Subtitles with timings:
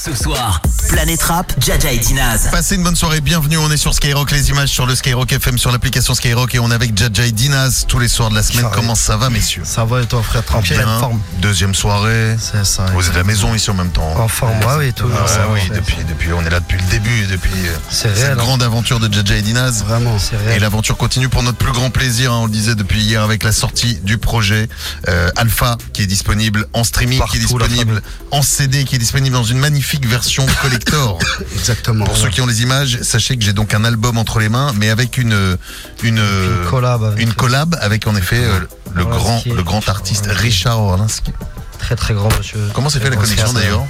[0.00, 2.48] Ce soir, Planète Rap, Jaja et Dinaz.
[2.52, 5.58] Passez une bonne soirée, bienvenue, on est sur Skyrock, les images sur le Skyrock FM,
[5.58, 8.44] sur l'application Skyrock et on est avec Jaja et Dinaz tous les soirs de la
[8.44, 8.68] semaine.
[8.72, 9.62] Comment ça va messieurs?
[9.64, 11.20] Ça va et toi frère tranquille Bien, en forme?
[11.40, 12.36] Deuxième soirée.
[12.38, 12.86] C'est ça.
[12.94, 14.08] Vous êtes à la maison ici en même temps.
[14.20, 15.18] En forme, ouais, oui, toujours.
[15.20, 18.14] Ah ça va, oui, depuis, depuis, on est là depuis le début, depuis euh, cette
[18.14, 18.32] réel.
[18.32, 18.36] hein.
[18.36, 19.82] grande aventure de Jaja et Dinaz.
[19.84, 20.60] Vraiment, c'est Et réel.
[20.62, 23.52] l'aventure continue pour notre plus grand plaisir, hein, on le disait depuis hier avec la
[23.52, 24.68] sortie du projet
[25.08, 29.34] euh, Alpha qui est disponible en streaming, qui est disponible en CD, qui est disponible
[29.34, 31.18] dans une magnifique version collector.
[31.54, 32.04] Exactement.
[32.04, 34.72] Pour ceux qui ont les images, sachez que j'ai donc un album entre les mains,
[34.76, 35.56] mais avec une
[36.02, 37.04] une Une collab.
[37.04, 38.60] avec- une collab avec en effet euh,
[38.94, 40.26] le grand le grand artiste.
[40.30, 41.32] Richard Orlansky.
[41.78, 42.58] Très très grand monsieur.
[42.74, 43.84] Comment s'est fait la connexion d'ailleurs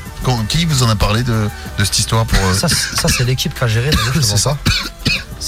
[0.48, 3.24] Qui vous en a parlé de, de cette histoire pour euh, Ça, c'est- ça c'est
[3.24, 3.90] l'équipe qui a géré.
[4.22, 4.56] C'est ça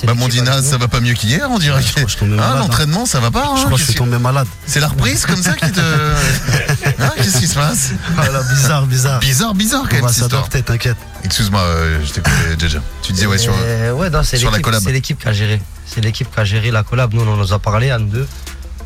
[0.06, 0.70] bah, mon l'équipe qui a Dinaz, géré.
[0.72, 1.76] ça va pas mieux qu'hier, on dirait.
[1.78, 2.58] Ouais, je crois que Hein, hein.
[2.58, 3.44] L'entraînement, ça va pas.
[3.46, 4.46] hein Je crois que je suis tombé malade.
[4.66, 5.80] C'est la reprise comme ça qui te.
[7.00, 9.20] Hein, Qu'est-ce qui se passe Voilà, bizarre, bizarre.
[9.20, 10.44] Bizarre, bizarre quand On même va cette histoire.
[10.44, 10.96] s'adapter, t'inquiète.
[11.24, 12.78] Excuse-moi, euh, je t'écoutais déjà.
[13.02, 13.54] Tu disais ouais sur.
[13.58, 14.82] Euh, ouais, non, c'est sur la collab.
[14.82, 15.60] c'est l'équipe qui a géré.
[15.86, 17.12] C'est l'équipe qui a géré la collab.
[17.14, 18.28] Nous, on nous a parlé à nous deux.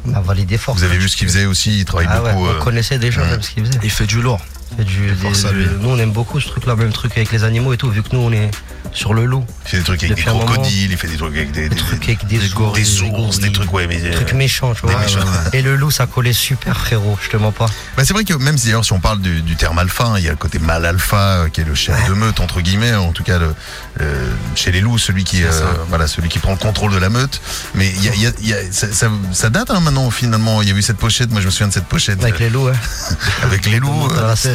[0.07, 0.75] On a validé fort.
[0.75, 2.47] Vous avez vu ce qu'il faisait aussi, il travaille Ah ouais, beaucoup.
[2.47, 3.31] on euh, connaissait déjà ouais.
[3.31, 3.79] même ce qu'il faisait.
[3.83, 4.41] Il fait du lourd.
[4.73, 5.65] Il fait du- force des- à lui.
[5.67, 8.03] du- nous, on aime beaucoup ce truc-là, même truc avec les animaux et tout, vu
[8.03, 8.51] que nous, on est
[8.95, 9.45] sur le loup.
[9.67, 11.69] Il fait des trucs avec des Depuis crocodiles, il fait des trucs avec des, Des
[11.69, 13.97] des, trucs avec des, des, ours, des ours, des trucs, ouais, mais.
[13.99, 15.01] Des euh, trucs méchants, tu des vois.
[15.03, 15.19] méchants,
[15.53, 17.67] Et le loup, ça collait super, frérot, je te mens pas.
[17.97, 20.15] Bah, c'est vrai que même si d'ailleurs si on parle du, du terme alpha, hein,
[20.19, 22.61] il y a le côté mâle alpha euh, qui est le chef de meute entre
[22.61, 23.55] guillemets, en tout cas le,
[24.01, 25.51] euh, chez les loups, celui qui euh,
[25.89, 27.41] voilà celui qui prend le contrôle de la meute.
[27.75, 29.81] Mais il y a, il y a- il y a- ça, ça- ça date hein,
[29.81, 30.63] maintenant finalement.
[30.63, 32.51] Il y a eu cette pochette, moi je me souviens de cette pochette Avec les
[32.51, 32.73] loups, ouais.
[33.43, 34.09] avec les loups.
[34.13, 34.55] Euh, c'est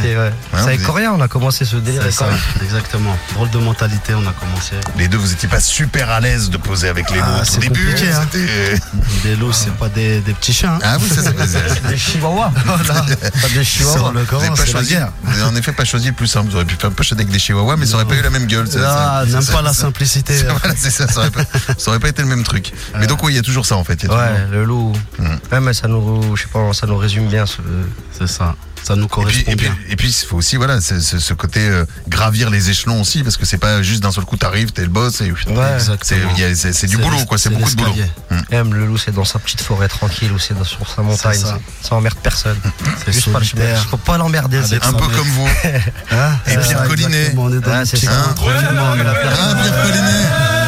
[0.53, 2.03] avec Coréen, on a commencé ce délire
[2.61, 3.17] exactement.
[3.33, 4.75] Drôle de mentalité, on a commencé.
[4.97, 7.45] les deux, vous étiez pas super à l'aise de poser avec les loups Ah, au
[7.45, 7.89] c'est début.
[8.13, 8.25] hein.
[9.23, 10.73] Des loups, c'est pas des, des petits chiens.
[10.75, 10.79] hein.
[10.83, 12.51] Ah oui, ça, ça, ça- Des chihuahuas.
[12.87, 14.11] Pas des chihuahuas.
[14.13, 16.49] le Vous Coran, n'avez pas choisi, vous en effet pas choisi le plus simple.
[16.49, 18.29] Vous auriez pu faire une pochette avec des chihuahuas, mais ça aurait pas eu la
[18.29, 18.67] même gueule.
[18.83, 20.37] Ah, n'aime pas la simplicité.
[20.37, 21.43] ça- Voilà, c'est ça, ça aurait, pas,
[21.77, 22.71] ça aurait pas été le même truc.
[22.99, 24.03] Mais donc oui, il y a toujours ça en fait.
[24.07, 24.93] Ouais, le loup.
[25.17, 25.39] Mhm.
[25.51, 27.45] Ouais, mais ça nous, je sais pas, ça nous résume bien.
[27.45, 27.57] Ce...
[28.17, 28.55] C'est ça.
[28.83, 29.77] Ça nous Et puis, correspond et puis, bien.
[29.89, 33.45] et puis, il faut aussi voilà, ce, côté euh, gravir les échelons aussi, parce que
[33.45, 35.77] c'est pas juste d'un seul coup t'arrives, t'es le boss et Ouais.
[36.01, 37.93] c'est du boulot quoi, c'est beaucoup de boulot.
[37.95, 38.41] l'escalier.
[38.51, 41.37] Même le loup, c'est dans sa petite forêt tranquille ou c'est sur sa montagne.
[41.39, 41.59] ça.
[41.81, 42.57] Ça, emmerde personne.
[43.05, 43.85] C'est Juste pas le solitaire.
[43.89, 44.61] Faut pas l'emmerder.
[44.65, 45.47] C'est- Un peu comme vous.
[46.11, 47.17] Hein Et Pierre Collinet.
[47.17, 48.11] exactement, On est dans Ah, le c'est petit ça.
[48.11, 50.58] coin, tranquillement, mais la Ah, Pierre Collinet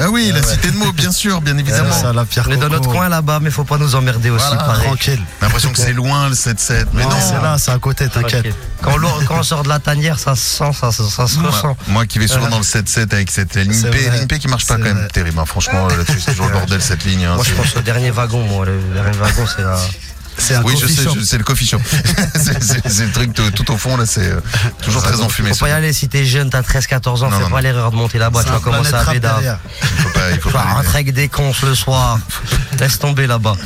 [0.00, 1.92] Bah oui, la cité de mots, bien sûr, bien évidemment.
[1.92, 4.44] Ça, la Pierre On est dans notre coin là-bas, mais faut pas nous emmerder aussi,
[4.46, 4.86] Voilà, pareil.
[4.86, 5.20] Tranquille.
[5.40, 7.16] J'ai l'impression que c'est loin le 7-7, mais Non, non.
[7.20, 8.54] c'est là, c'est à côté, t'inquiète.
[8.82, 8.94] Quand,
[9.30, 11.76] on sort de la tanière, ça se sent, ça, se- ça se Moi, ressent.
[11.88, 14.18] moi qui vais souvent dans le 7-7 avec cette ligne C'est P, vrai.
[14.18, 15.08] ligne P qui marche pas quand même vrai.
[15.08, 15.38] terrible.
[15.38, 15.44] hein.
[15.44, 17.26] Franchement, là-dessus, c'est toujours le bordel cette ligne.
[17.26, 17.34] hein.
[17.34, 18.64] Moi, je pense au dernier wagon, moi.
[18.64, 19.76] Le dernier wagon, c'est la.
[20.40, 21.78] C'est un Oui, je coffee sais, je- c'est le coffee shop.
[21.84, 24.40] c'est le truc tout, tout au fond, là, c'est euh,
[24.82, 25.50] toujours très enfumé.
[25.50, 28.18] Faut pas y aller si t'es jeune, t'as 13-14 ans, fais pas l'erreur de monter
[28.18, 29.40] là-bas, tu vas commencer à bédard.
[30.32, 32.18] Il faut pas, rentrer avec des cons le soir.
[32.78, 33.56] Laisse tomber là-bas.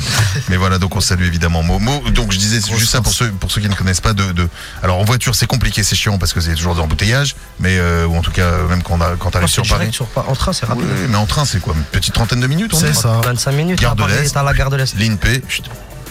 [0.49, 2.01] Mais voilà, donc on salue évidemment Momo.
[2.09, 4.31] Donc je disais, c'est juste ça pour ceux, pour ceux qui ne connaissent pas de,
[4.33, 4.49] de-
[4.83, 8.05] Alors en voiture, c'est compliqué, c'est chiant parce que c'est toujours des embouteillages, mais euh,
[8.07, 9.89] ou en tout cas, même quand, quand t'arrives sur Paris.
[9.93, 10.87] sur En train, c'est Oui, rapide.
[11.09, 11.73] mais en train, c'est quoi?
[11.75, 13.21] Une petite trentaine de minutes on C'est ça.
[13.23, 14.35] 25 minutes, Gare à de l'Est.
[14.35, 14.95] la gare de l'Est.
[14.97, 15.41] Ligne P.
[15.47, 15.63] chut.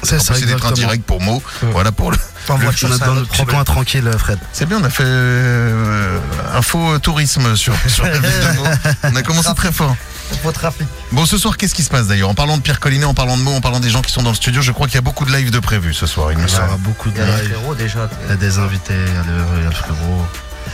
[0.05, 1.43] C'est ça, c'est des trains directs pour Mo.
[1.63, 1.67] Mm.
[1.73, 2.17] Voilà pour le.
[2.49, 4.39] En On voiture, est c'est dans le petit coin tranquille, Fred.
[4.53, 6.19] C'est bien, on a fait euh,
[6.55, 8.69] info tourisme sur, sur la ville de Meaux.
[9.05, 9.97] On a commencé très fort.
[10.45, 10.87] Au trafic.
[11.13, 12.29] Bon, ce soir, qu'est-ce qui se passe d'ailleurs?
[12.29, 14.23] En parlant de Pierre Collinet, en parlant de mots, en parlant des gens qui sont
[14.23, 16.33] dans le studio, je crois qu'il y a beaucoup de live de prévus ce soir,
[16.33, 16.69] il me Il y semble.
[16.69, 17.53] aura beaucoup de Il y a les live.
[17.55, 18.09] frérots déjà.
[18.25, 20.27] Il y a des invités, il y a le, il y a le frérot.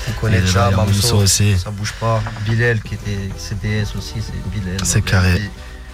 [0.08, 1.56] On connaît déjà a Mamso aussi.
[1.58, 2.22] Ça bouge pas.
[2.48, 4.78] Bilal qui était CDS aussi, c'est Bilal.
[4.82, 5.40] C'est carré.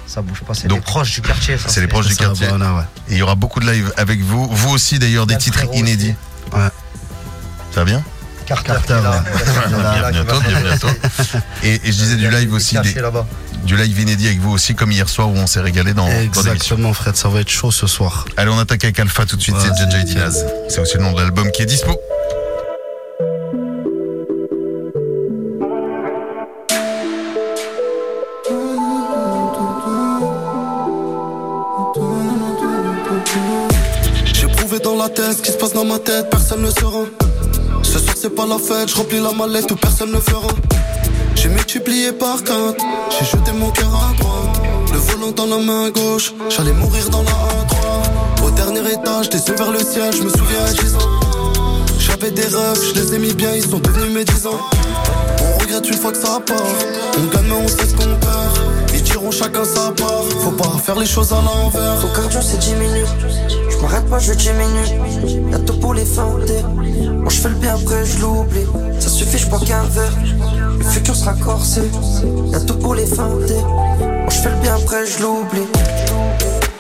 [0.06, 0.55] Ça bouge pas.
[0.55, 1.59] C'est Donc, les proches du quartier.
[1.59, 2.47] ça, c'est les proches du quartier.
[2.49, 2.83] voilà, ouais.
[3.09, 4.47] Et il y aura beaucoup de live avec vous.
[4.50, 6.15] Vous aussi d'ailleurs, des titres inédits.
[6.53, 6.56] aussi.
[6.62, 6.69] Ouais.
[7.72, 8.03] Ça va bien
[8.47, 9.25] Carter, Carter, là.
[9.25, 9.72] ouais.
[9.83, 10.91] Là, Bienvenue qui à va toi, faire- bienvenue à toi.
[11.65, 12.94] Et, et je disais du live aussi, des-
[13.65, 16.09] du live inédit avec vous aussi, comme hier soir où on s'est régalé dans.
[16.09, 18.25] Exactement, Fred, ça va être chaud ce soir.
[18.37, 20.47] Allez, on attaque avec Alpha tout de suite, Ouais, c'est JJ Dinaz.
[20.69, 21.99] C'est aussi le nom de l'album qui est dispo.
[35.32, 37.05] Ce qui se passe dans ma tête, personne ne saura.
[37.82, 40.49] Ce soir c'est pas la fête, je remplis la mallette où personne ne fera.
[41.34, 44.62] J'ai multiplié par quatre, j'ai jeté mon cœur à droite.
[44.93, 48.46] Le volant dans la main gauche, j'allais mourir dans la A3.
[48.46, 51.20] Au dernier étage, des yeux vers le ciel, je me souviens à 10 ans.
[51.99, 54.61] J'avais des rêves, je les ai mis bien, ils sont devenus mes 10 ans.
[55.43, 56.56] On regrette une fois que ça part,
[57.19, 58.86] on gagne mais on sait ce qu'on perd.
[59.16, 61.98] Diront chacun sa part, faut pas faire les choses à l'envers.
[62.02, 63.06] Ton cardio c'est 10 minutes.
[63.70, 65.50] Je m'arrête pas, je veux 10 minutes.
[65.50, 66.62] Y'a tout pour les feinter.
[66.62, 68.66] Moi je fais le bien après je l'oublie.
[69.00, 70.12] suffit, je bois qu'un verre.
[70.78, 71.80] Le futur sera corsé,
[72.52, 73.62] y'a tout pour les feinter.
[73.62, 75.66] Moi je fais le bien après, je l'oublie.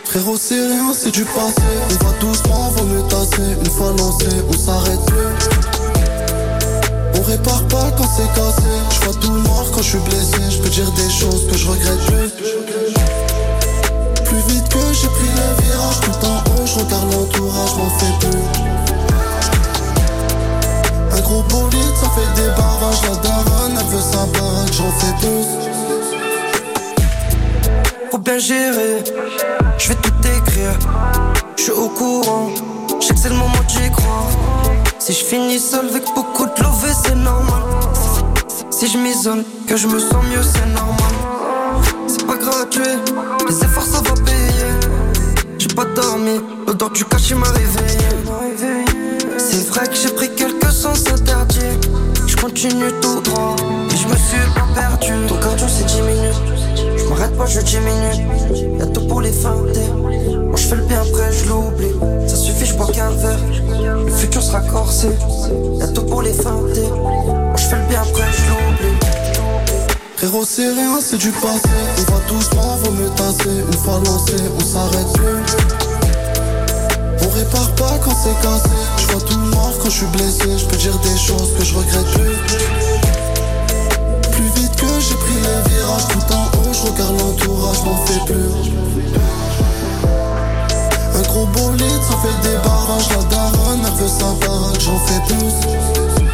[0.04, 1.62] Frérot, c'est rien, c'est du passé.
[1.88, 3.56] On va doucement, vaut mieux tasser.
[3.64, 5.75] Une fois lancé, on s'arrête plus.
[7.26, 8.62] On répare pas quand c'est cassé.
[8.88, 10.38] Je vois tout noir quand je suis blessé.
[10.48, 12.30] Je peux dire des choses que je regrette plus.
[14.24, 18.14] Plus vite que j'ai pris le virage, tout en haut, je regarde l'entourage, m'en fais
[18.20, 18.44] plus.
[21.16, 23.02] Un gros bolide, ça fait des barrages.
[23.02, 25.46] La daronne, elle veut sa baraque, j'en fais plus.
[28.12, 29.02] Faut bien gérer,
[29.78, 30.78] je vais tout écrire.
[31.56, 32.50] Je suis au courant,
[33.00, 34.30] je sais que c'est le moment d'y croire.
[34.98, 37.62] Si je finis seul avec beaucoup de love, c'est normal.
[38.70, 41.14] Si je m'isole, que je me sens mieux, c'est normal.
[42.08, 42.96] C'est pas gratuit,
[43.46, 44.72] les efforts ça va payer.
[45.58, 48.08] J'ai pas dormi, l'odeur du cachet m'a réveillé.
[49.36, 51.76] C'est vrai que j'ai pris quelques sens interdits.
[52.26, 53.54] Je continue tout droit
[53.90, 55.12] et je me suis pas perdu.
[55.28, 56.65] Ton cardio c'est 10 minutes.
[57.16, 58.78] M'arrête pas, je diminue.
[58.78, 59.88] Y'a tout pour les feinter.
[59.90, 62.28] Moi je fais le bien après, je l'oublie.
[62.28, 63.38] Ça suffit, je bois qu'un verre.
[64.04, 65.08] Le futur sera corsé.
[65.78, 66.88] Y'a tout pour les feinter.
[66.90, 68.98] Moi je fais le bien après, je l'oublie.
[70.16, 71.68] Frérot, c'est rien, c'est du passé.
[71.98, 73.64] On va doucement, vaut mieux tasser.
[73.66, 75.42] Une fois lancé, on s'arrête plus.
[77.22, 78.68] On répare pas quand c'est cassé.
[78.98, 80.58] Je vois tout noir quand je suis blessé.
[80.58, 82.95] Je peux dire des choses que je regrette plus.
[84.56, 88.72] Vite que j'ai pris les virages, tout en haut, je regarde l'entourage, m'en fais plus.
[91.14, 93.08] Un gros bolide, ça fait des barrages.
[93.10, 96.25] La daronne, elle veut sa baraque, j'en fais plus.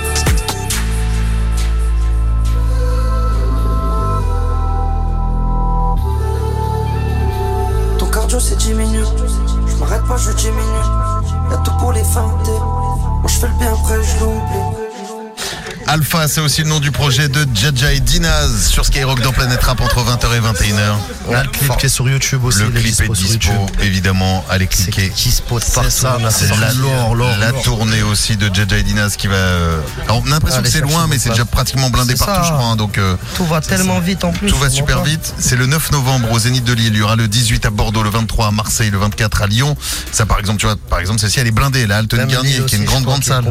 [15.93, 19.62] Alpha, c'est aussi le nom du projet de Jaja et Dinaz sur Skyrock dans Planète
[19.62, 21.43] Rap entre 20h et 21h.
[21.44, 22.61] le clip qui est sur YouTube aussi.
[22.61, 23.53] Le clip est dispo
[23.83, 25.11] évidemment, allez cliquer.
[25.15, 25.91] dispo de partout.
[25.91, 29.35] ça, c'est La, la tournée aussi de Jaja et Dinaz qui va.
[29.35, 32.25] euh, Alors, on a l'impression Allez que c'est loin, mais c'est déjà pratiquement blindé C'est
[32.25, 32.49] partout, ça.
[32.49, 32.65] je crois.
[32.71, 34.49] hein, donc, euh, Tout va tellement vite en plus.
[34.49, 35.05] tout va super pas.
[35.09, 35.35] vite.
[35.38, 36.93] C'est le 9 novembre au Zénith de Lille.
[36.95, 39.77] Il y aura le 18 à Bordeaux, le 23 à Marseille, le 24 à Lyon.
[40.11, 41.87] Ça, par exemple, tu vois, par exemple, celle-ci, elle est blindée.
[41.87, 43.45] Là, Alton Garnier, qui est une grande, grande salle.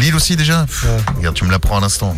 [0.00, 0.66] Lille aussi déjà
[1.16, 2.16] Regarde, tu me à l'instant.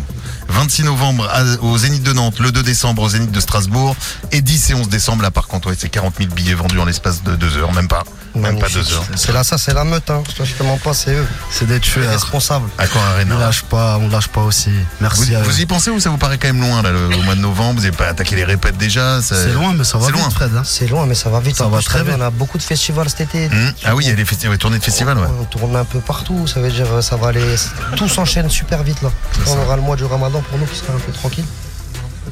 [0.49, 3.95] 26 novembre à- au Zénith de Nantes, le 2 décembre au Zénith de Strasbourg
[4.31, 6.85] et 10 et 11 décembre, là par contre, ouais, c'est 40 000 billets vendus en
[6.85, 8.03] l'espace de 2 heures, même pas.
[8.35, 8.83] Même pas Magnifique.
[8.89, 9.03] 2 heures.
[9.15, 10.09] C'est là, ça, c'est la meute.
[10.11, 10.21] Hein.
[10.43, 11.25] Je te mens pas, c'est eux.
[11.49, 12.09] C'est des tueurs.
[12.11, 12.69] responsables.
[12.77, 13.37] On Arena.
[13.39, 14.69] lâche pas, on lâche pas aussi.
[14.69, 15.43] Vous, Merci à eux.
[15.43, 17.39] vous y pensez ou ça vous paraît quand même loin là, le- au mois de
[17.41, 17.75] novembre?
[17.79, 20.21] Vous n'avez pas attaqué les répètes déjà ça- C'est loin, mais ça va C'est vite,
[20.21, 20.29] loin.
[20.29, 20.51] Fred.
[20.55, 20.61] hein.
[20.63, 21.55] C'est loin, mais ça va vite.
[21.57, 22.13] Ça En va plus, très vite.
[22.17, 23.47] On a beaucoup de festivals cet été.
[23.47, 25.27] Hum, Ah oui, il y a ouais, tournées de festival, ouais.
[25.41, 27.55] On tourne un peu partout, ça veut dire euh, ça va aller.
[27.95, 29.09] Tout s'enchaîne super vite là.
[29.45, 31.45] On aura le mois du ramadan pour nous qui sera un peu tranquille.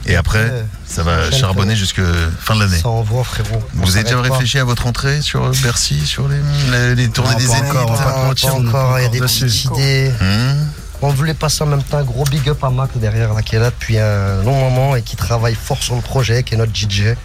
[0.07, 0.65] Et après, Ouais.
[0.85, 2.01] ça va charbonner jusque
[2.39, 2.77] fin de l'année.
[2.77, 3.63] Ça envoie frérot.
[3.73, 4.21] Vous avez déjà pas.
[4.23, 6.37] réfléchi à votre entrée sur Bercy, sur les,
[6.71, 9.09] les, les tournées Non, des Zéniths encore, on va pas encore, il y a encore
[9.11, 9.45] des dessus.
[9.45, 10.11] petites idées.
[10.21, 10.67] Hum
[11.01, 13.55] On voulait passer en même temps un gros big up à Mac derrière là, qui
[13.55, 16.57] est là depuis un long moment et qui travaille fort sur le projet, qui est
[16.57, 17.15] notre DJ.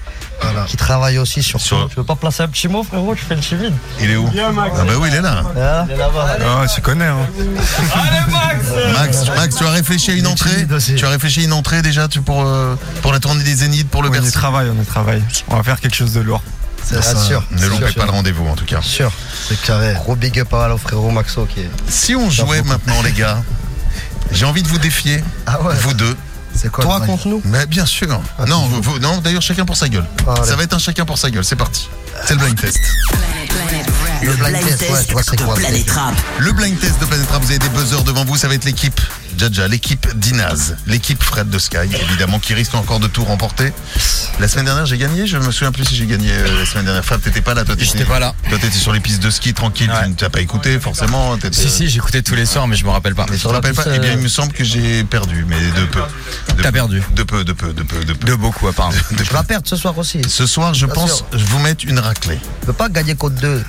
[0.42, 0.64] Voilà.
[0.64, 3.34] Qui travaille aussi sur, Sur- Tu veux pas placer un petit mot frérot Tu fais
[3.34, 3.74] le timide.
[4.00, 4.66] Il est où Ah bah
[4.98, 5.42] oui, il est là.
[5.56, 6.36] Ah, il est là-bas.
[6.40, 7.18] Ah, tu connais, hein.
[8.98, 10.66] Max, Max, tu as réfléchi à une entrée.
[10.96, 13.88] Tu as réfléchi à une entrée déjà tu, pour, euh, pour la tournée des Zéniths,
[13.88, 15.22] pour le On y travaille, on y travaille.
[15.48, 16.42] On va faire quelque chose de lourd.
[16.82, 17.44] C'est Ah, sûr.
[17.50, 17.94] Ne loupez sûr.
[17.96, 18.80] pas le rendez-vous en tout cas.
[18.82, 19.12] Sûr.
[19.48, 19.92] C'est carré.
[19.94, 21.70] Gros big up à au frérot Maxo qui est.
[21.88, 23.42] Si on jouait maintenant les gars,
[24.32, 25.74] j'ai envie de vous défier, Ah ouais.
[25.82, 26.16] vous deux.
[26.60, 28.20] C'est quoi Toi le bail contre nous Mais bien sûr.
[28.38, 30.04] Ah, non, vous- non d'ailleurs chacun pour sa gueule.
[30.26, 30.34] Ah.
[30.44, 31.88] Ça va être un chacun pour sa gueule, c'est parti.
[32.26, 32.78] C'est le blind test.
[34.22, 36.14] Le blind test ouais, je vois c'est de quoi, Planète Rap.
[36.38, 38.64] Le blind test de Planète Rap, vous avez des buzzers devant vous, ça va être
[38.64, 39.00] l'équipe
[39.38, 43.72] Jaja, l'équipe Dinaz, l'équipe Fred de Sky, évidemment, qui risque encore de tout remporter.
[44.38, 46.84] La semaine dernière, j'ai gagné, je me souviens plus si j'ai gagné euh, la semaine
[46.84, 47.04] dernière.
[47.04, 48.34] Fred, t'étais pas là, toi t'étais- J'étais pas là.
[48.50, 50.10] Toi t'étais sur les pistes de ski tranquille, Ouais.
[50.16, 51.38] tu n'as pas écouté forcément.
[51.38, 53.24] t'étais- Si, si, j'écoutais tous les soirs, mais je me rappelle pas.
[53.30, 55.56] Mais tu te la rappelles pas Eh bien, il me semble que j'ai perdu, mais
[55.80, 56.00] de peu.
[56.00, 56.72] De T'as peu.
[56.72, 57.02] perdu.
[57.14, 58.26] De peu, de peu, de peu, de peu.
[58.26, 58.96] De beaucoup, apparemment.
[59.12, 59.36] De Je peu.
[59.38, 60.20] vais perdre ce soir aussi.
[60.28, 61.26] Ce soir, je pense sûr.
[61.32, 62.40] je vous mettre une raclée.
[62.62, 63.62] Je peux pas gagner contre deux.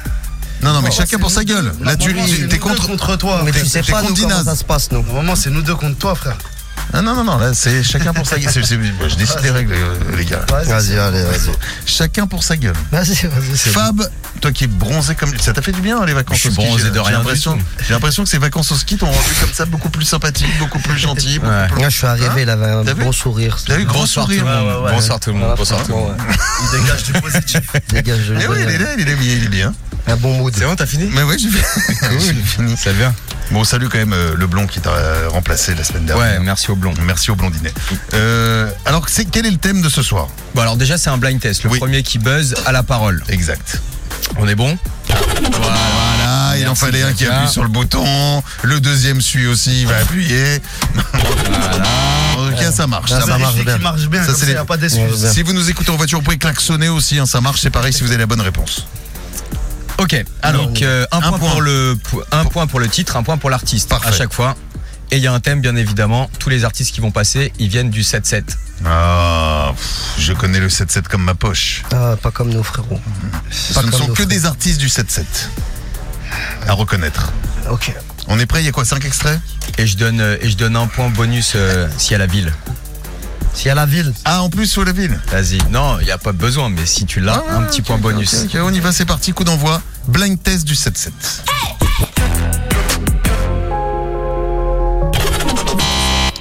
[0.63, 1.73] Non, non, mais chacun pour sa gueule.
[1.81, 2.87] Là, tu tu- t'es contre.
[2.87, 3.41] contre toi.
[3.43, 5.03] Mais tu sais pas contre nous, comment ça se passe nous.
[5.03, 6.37] Normalement, c'est nous deux contre toi, frère.
[6.93, 8.51] Ah, non, non, non, là, c'est chacun pour sa gueule.
[8.51, 8.77] C'est- c'est-
[9.09, 10.45] Je décide les règles, euh, les gars.
[10.49, 11.51] Vas-y, allez, vas-y.
[11.85, 12.73] Chacun pour sa gueule.
[12.91, 13.57] Vas-y, vas-y.
[13.57, 14.01] c'est Fab,
[14.41, 15.37] toi qui es bronzé comme.
[15.39, 16.93] Ça t'a fait du bien, hein, les vacances Je suis au ski bronzé j'ai- de
[16.95, 17.63] j'ai rien du l'impression- tout.
[17.87, 20.79] J'ai l'impression que ces vacances au ski t'ont rendu comme ça beaucoup plus sympathique, beaucoup
[20.79, 21.39] plus gentil.
[21.39, 21.67] beaucoup Ouais.
[21.67, 23.57] plus- Moi, je suis arrivé, il avait un T'as vu beau sourire.
[23.65, 24.45] T'as vu, grand Bonsoir tout sourire.
[24.45, 24.89] le monde.
[24.91, 25.55] Bonsoir tout le monde.
[25.57, 26.17] Bonsoir tout le monde.
[26.73, 27.61] Il dégage du positif.
[27.89, 29.73] Dégage, je Eh oui, il est là, il est bien, il est bien.
[30.07, 30.53] Un bon mood.
[30.57, 32.19] C'est bon, t'as fini Mais ouais, j'ai fini.
[32.19, 32.75] J'ai fini.
[32.77, 33.13] C'est bien.
[33.51, 36.25] Bon, salut quand même euh, le blond qui t'a euh, remplacé la semaine dernière.
[36.25, 36.93] Ouais, merci au blond.
[37.03, 37.73] Merci au blondinet.
[38.13, 40.27] Euh, alors, c'est quel est le thème de ce soir?
[40.55, 41.63] Bon, alors déjà, c'est un blind test.
[41.63, 41.79] Le Oui.
[41.79, 43.23] premier qui buzz à la parole.
[43.29, 43.81] Exact.
[44.37, 44.77] On est bon?
[45.07, 48.41] Voilà, il en fallait un qui appuie sur le bouton.
[48.63, 50.61] Le deuxième suit aussi, il va appuyer.
[50.93, 51.83] Voilà.
[52.37, 53.09] En tout cas, ça marche.
[53.09, 53.55] Ça ça marche.
[53.63, 53.77] bien.
[53.77, 55.29] marche bien, Ça, c'est ça, les- y a pas d'excuses.
[55.31, 57.91] Si vous nous écoutez en voiture, vous pouvez klaxonner aussi, hein, ça marche, c'est pareil
[57.93, 58.85] si vous avez la bonne réponse.
[60.01, 61.49] Ok, alors Donc, euh, un, un point, point.
[61.51, 61.97] Pour le,
[62.31, 64.55] un point pour le titre, un point pour l'artiste à chaque fois.
[65.11, 66.29] Et il y a un thème, bien évidemment.
[66.39, 68.43] Tous les artistes qui vont passer, ils viennent du 7-7.
[68.85, 71.83] Ah, pff, je connais le 7-7 comme ma poche.
[71.93, 72.99] Ah, pas comme nous, frérot.
[73.51, 75.23] Ce Pas ne comme sont nos que des artistes du 7-7
[76.67, 77.31] à reconnaître.
[77.69, 77.93] Ok.
[78.27, 79.39] On est prêt Il y a quoi 5 extraits?
[79.77, 82.25] Et je donne, euh, et je donne un point bonus euh, s'il y a la
[82.27, 82.51] ville.
[83.53, 85.57] S'il y a la ville, Ah, en plus, sur la ville Vas-y.
[85.69, 88.33] Non, il n'y a pas besoin, mais si tu l'as, Ah, un petit point bonus.
[88.45, 89.81] ok, on y va, c'est parti, coup d'envoi.
[90.07, 91.11] Blind test du 7-7.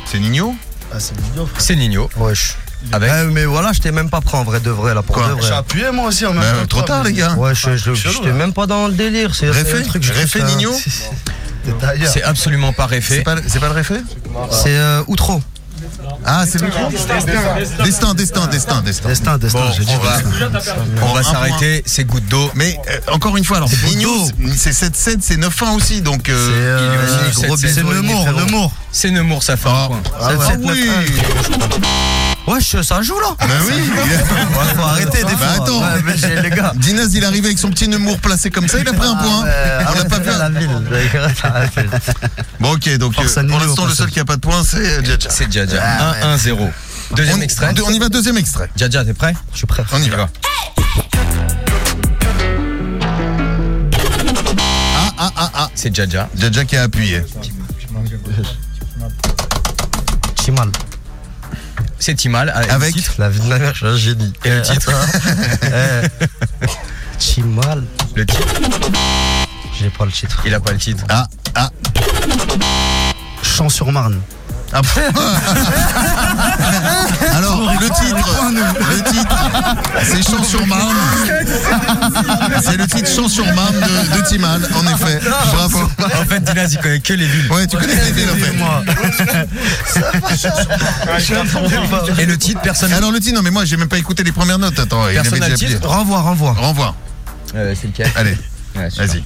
[0.04, 0.54] C'est Nino?
[0.92, 1.46] Ah, c'est frère.
[1.58, 2.08] C'est Nino.
[2.16, 2.56] wesh.
[2.92, 5.14] Avec Eh, mais voilà, je t'ai même pas pris en vrai de vrai là pour
[5.14, 5.56] Quoi de J'ai vrai.
[5.58, 6.66] appuyé moi aussi en même Bah, temps.
[6.78, 7.34] Trop tard, les gars.
[7.34, 9.34] Ouais, je, je, j'étais même pas dans le délire.
[9.34, 10.02] C'est c'est Réfé un truc.
[10.02, 10.46] je Réfé, ça.
[10.46, 10.72] Nino?
[12.06, 13.20] C'est absolument pas C'est réfé.
[13.22, 13.96] pas, c'est pas le réfé
[14.50, 15.42] C'est euh, Outro.
[16.24, 16.68] Ah, c'est le
[17.84, 19.08] Destin, destin, destin, destin.
[19.08, 19.92] Destin, destin, Bon, j'ai dit
[21.02, 21.82] on va, s'arrêter.
[21.86, 22.50] C'est goutte d'eau.
[22.54, 26.22] Mais euh, encore une fois, alors c'est 7-7, c'est 9-1 aussi, donc.
[26.26, 28.32] C'est euh, euh, il est aussi gros sept, bisous, sept, Nemours.
[28.32, 28.72] Nemours.
[28.92, 30.02] C'est Nemours, ça fait un point.
[30.20, 30.90] Ah, Sept, ah oui
[32.46, 33.28] Wesh, ça joue là.
[33.38, 35.64] Bah oui Ouais, faut arrêter des Bah fois.
[35.64, 35.80] attends.
[35.80, 36.72] Ouais, mais j'ai- les gars.
[36.74, 39.14] Dinaz, il est arrivé avec son petit Nemours placé comme ça, il a pris un
[39.16, 39.44] point.
[39.46, 40.30] Euh, On l'a pas vu.
[40.30, 40.80] la ville.
[42.58, 45.02] Bon, ok, donc euh, pour l'instant, le seul qui a pas de point, c'est euh,
[45.04, 45.30] Djadja.
[45.30, 45.80] C'est Djadja.
[45.82, 46.70] Ah, 1-1-0.
[47.14, 47.72] Deuxième On- extrait.
[47.86, 48.70] On y va, deuxième extrait.
[48.76, 49.34] Djadja, t'es prêt?
[49.52, 49.84] Je suis prêt.
[49.92, 50.28] On y va.
[54.96, 55.70] Ah, ah, ah, ah.
[55.74, 56.28] C'est Djadja.
[56.36, 57.22] Djadja qui a appuyé.
[60.42, 60.70] Chimal.
[62.00, 62.50] C'est Timal.
[62.54, 63.14] Avec, Avec le titre.
[63.18, 64.32] La vie de mère, je suis un génie.
[64.44, 64.90] Et le titre
[65.62, 66.08] Eh.
[67.18, 67.84] Chimal.
[68.16, 68.42] Le titre.
[69.78, 70.42] J'ai pas le titre.
[70.46, 71.04] Il a pas le titre.
[71.10, 71.70] Ah, ah.
[73.42, 74.20] Champs-sur-Marne.
[74.72, 74.98] Ah, pff.
[74.98, 75.28] Alors,
[77.80, 78.40] le titre,
[78.90, 79.36] le titre,
[80.04, 80.96] c'est Champs sur Marne.
[82.62, 85.20] C'est le titre Champs sur Marne de, de Timal, en effet.
[85.52, 85.82] Bravo.
[86.00, 87.50] En fait, Dinaz, il connaît que les villes.
[87.50, 88.54] Ouais, tu connais les villes, en fait.
[92.22, 92.92] Et le titre, personne.
[92.92, 94.78] Alors, le titre, non, mais moi, j'ai même pas écouté les premières notes.
[94.78, 95.74] Attends, il Personne avait n'a le déjà appuyé.
[95.80, 96.52] titre Renvoie, renvoie.
[96.52, 96.94] Renvoie.
[97.54, 98.36] Euh, c'est lequel Allez,
[98.76, 99.24] Ouais, vas-y.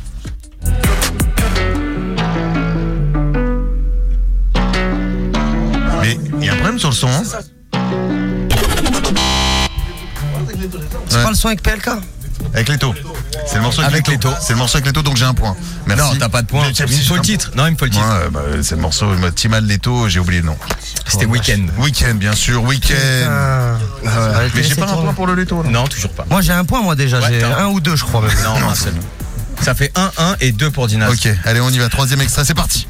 [6.00, 7.22] Mais il y a un problème sur le son, hein
[11.14, 11.24] C'est Ouais.
[11.24, 11.88] pas le son avec PLK
[12.54, 12.94] Avec les taux.
[13.46, 14.32] C'est le morceau avec, Avec les taux.
[14.40, 15.54] C'est le morceau avec les taux, donc j'ai un point.
[15.86, 16.02] Merci.
[16.02, 16.64] Non, t'as pas de point.
[16.68, 17.50] Il me faut le titre.
[17.56, 18.04] Non, il me faut le titre.
[18.04, 20.56] Ouais, bah, c'est le morceau euh, Timal Leto, j'ai oublié le nom.
[21.06, 21.70] C'était Weekend.
[21.78, 22.94] Week-end, bien sûr, week-end.
[23.28, 23.76] Ah.
[24.38, 25.62] Allez, Mais j'ai pas un point pour le Leto.
[25.62, 25.70] là.
[25.70, 26.24] Non, toujours pas.
[26.28, 28.30] Moi j'ai un point moi déjà, Ouais, j'ai un- un ou deux je crois même.
[28.44, 28.94] Non, un seul.
[29.62, 31.10] Ça fait 1-1 et 2 pour Dinaz.
[31.12, 31.88] Ok, allez, on y va.
[31.88, 32.86] Troisième extrait, c'est parti.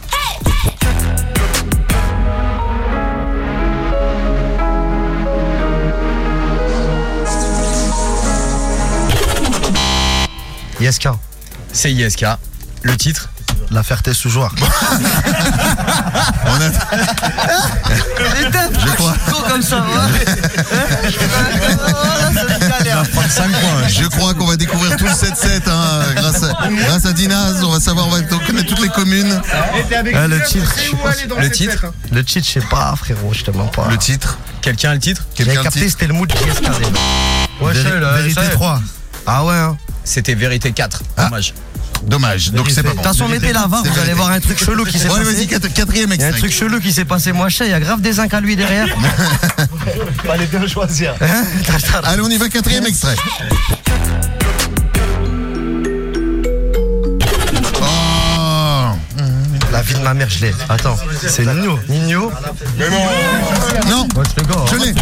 [10.84, 11.08] ISK.
[11.72, 12.26] C'est ISK.
[12.82, 13.30] Le titre
[13.70, 14.50] La Ferté-sous-Joie.
[16.46, 16.70] On a...
[18.84, 19.14] Je crois.
[19.48, 19.86] comme ça.
[23.12, 23.88] Prendre 5 points.
[23.88, 27.64] Je crois qu'on va découvrir tout le 7-7 hein, grâce, à, grâce à Dinaz.
[27.64, 29.40] On va savoir, on va connaître toutes les communes.
[30.14, 31.40] Ah, le titre, je sais pas.
[31.40, 33.88] Le titre Le titre, je sais pas frérot, je te mens pas.
[33.88, 34.36] Le titre.
[34.60, 36.70] Quelqu'un a le titre Quelqu'un le capté, titre c'était le mood déjà.
[37.60, 38.52] Ouais, Vérité je sais.
[38.52, 38.80] 3.
[39.26, 39.76] Ah ouais hein.
[40.04, 41.02] C'était Vérité 4.
[41.16, 41.24] Ah.
[41.24, 41.54] Dommage.
[42.06, 43.02] Dommage, donc c'est pas De bon.
[43.02, 45.46] toute façon, mettez la C'est vous allez voir un truc chelou qui s'est vas-y, passé.
[45.46, 46.48] quat- quatrième Il y a un extrait.
[46.48, 48.40] truc chelou qui s'est passé, moi, je sais, il y a grave des incs à
[48.42, 48.88] lui derrière.
[50.26, 51.14] Fallait bien choisir.
[51.22, 51.44] Hein
[52.02, 53.16] Allez, on y va, quatrième extrait.
[59.84, 60.54] Vie de ma mère, je l'ai.
[60.68, 60.96] Attends.
[61.26, 61.78] C'est Nino.
[61.88, 62.32] Nino
[63.88, 64.64] Non, Wesh, le gars.
[64.70, 64.94] je l'ai.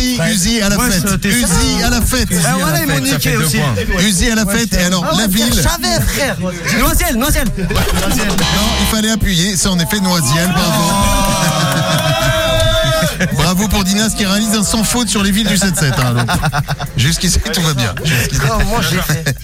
[0.00, 1.20] Uzi, Uzi à la fête.
[1.20, 2.28] t'es Uzi à la fête.
[2.44, 3.58] Ah voilà, ils m'ont Ça fait niqué deux aussi.
[3.58, 4.00] points.
[4.02, 4.74] Uzi à la fête.
[4.74, 5.52] Et alors, Ah ouais, la ville.
[5.52, 6.36] frère, Je savais, frère.
[6.80, 7.46] Noisiel, Noisiel.
[7.58, 7.64] Non,
[8.80, 9.56] il fallait appuyer.
[9.56, 10.48] C'est en effet Noisiel.
[10.48, 11.29] Bravo.
[13.34, 15.92] Bravo pour Dinas qui réalise un sans faute sur les villes du 7-7.
[15.98, 16.28] hein, donc.
[16.96, 17.94] Jusqu'ici, tout va bien.
[18.04, 18.40] Jusqu'ici.
[18.68, 19.36] Moi, j'ai fait.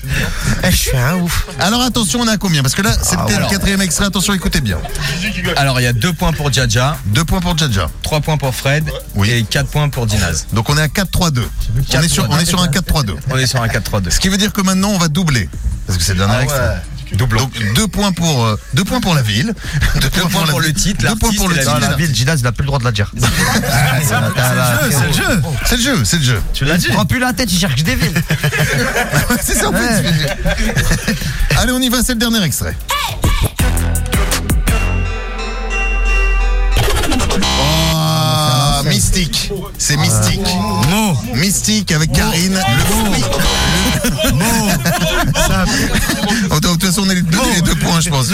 [0.64, 1.46] Eh, je suis un ouf.
[1.58, 2.62] Alors attention, on a combien?
[2.62, 3.50] Parce que là, c'est peut-être le alors.
[3.50, 4.06] quatrième extrait.
[4.06, 4.78] Attention, écoutez bien.
[5.56, 7.88] Alors, il y a 2 points pour Djadja, Deux points pour Djadja.
[8.02, 9.30] 3 points pour Fred Oui.
[9.30, 10.46] et 4 points pour Dinaz.
[10.52, 11.42] Donc on est à 4-3-2.
[11.94, 13.14] On est sur, on est sur un 4-3-2.
[13.30, 14.10] On est sur un 4-3-2.
[14.10, 15.48] Ce qui veut dire que maintenant, on va doubler.
[15.86, 16.44] Parce que c'est le dernier Ah ouais.
[16.44, 16.82] extrait.
[17.12, 17.40] Doublon.
[17.40, 19.54] Donc deux points pour euh, deux points pour la ville,
[20.00, 21.78] deux, points pour le titre, deux points pour le titre.
[21.80, 23.12] La ville, Ginas, il a plus le droit de la dire.
[24.02, 25.42] C'est le jeu.
[25.64, 26.42] C'est le jeu, c'est le jeu.
[26.52, 26.88] Tu l'as dit.
[26.88, 28.22] Prends plus la tête, il cherche des villes.
[29.40, 30.36] c'est ça en fait.
[31.56, 32.76] Allez, on y va, c'est le dernier extrait.
[37.92, 40.40] Oh, mystique, c'est mystique.
[40.90, 41.16] Mot.
[41.34, 44.32] Mystique avec Karine, le fruit.
[46.50, 48.28] Oh, De toute façon, on est les deux, les deux points, je pense.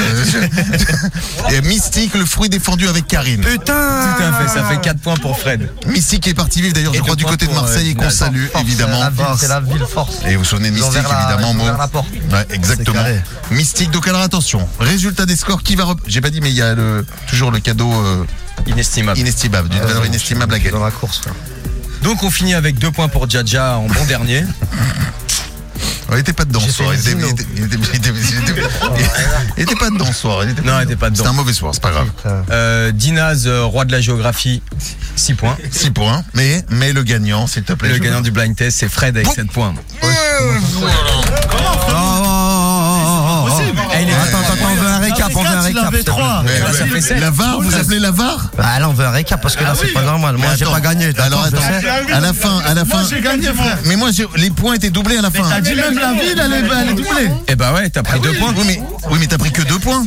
[1.50, 3.40] Et Mystique, le fruit défendu avec Karine.
[3.42, 5.68] Tout à fait, ça fait 4 points pour Fred.
[5.86, 7.94] Mystique est parti vivre d'ailleurs, je crois, deux du côté de pour, Marseille euh, et
[7.94, 8.96] qu'on salue Force, évidemment.
[8.96, 10.16] C'est la ville, c'est la ville force.
[10.26, 11.62] Et vous vous souvenez de Mystique, évidemment, Mo.
[11.62, 12.08] ouvert la porte.
[12.30, 13.02] Ouais, exactement.
[13.50, 15.84] Mystique, donc alors attention, résultat des scores, qui va...
[15.84, 18.24] rep- J'ai pas dit, mais il y a le, toujours le cadeau euh,
[18.66, 19.18] Inestimable.
[19.18, 20.70] inestimable, d'une valeur inestimable à gagner.
[20.70, 21.22] Dans la course.
[22.02, 24.44] Donc on finit avec 2 points pour Jaja en bon dernier.
[26.10, 27.64] Il était pas dedans ce soir, il était, il était- il
[29.58, 30.44] il pas dedans ce soir.
[30.44, 31.18] il était Non, il était pas dedans.
[31.24, 32.08] C'était un mauvais soir, c'est pas grave.
[32.50, 34.62] Euh, Dinaz, euh, roi de la géographie,
[35.16, 35.56] 6 points.
[35.70, 37.90] 6 points, mais, mais le gagnant, s'il te plaît.
[37.90, 39.34] Le gagnant du blind test, c'est Fred avec Bon.
[39.34, 39.74] 7 points.
[40.02, 40.06] Oh,
[45.80, 46.44] récap, Il avait.
[46.44, 47.20] Mais, mais- fait sept.
[47.20, 49.74] la VAR, vous appelez la VAR Bah là, on veut un récap parce que là,
[49.78, 50.36] c'est pas normal.
[50.36, 51.10] Moi, Mais j'ai pas gagné.
[51.18, 52.12] Alors attends, sais.
[52.12, 52.98] à la fin, à la fin.
[52.98, 53.78] Moi, j'ai gagné, frère.
[53.86, 55.48] Mais moi, j'ai- les points étaient doublés à la fin.
[55.48, 57.30] T'as dit même la ville, elle est, doublée.
[57.48, 58.54] Eh bah ouais, t'as pris 2 points.
[58.56, 60.04] Oui, mais, mais t'as pris que 2 points.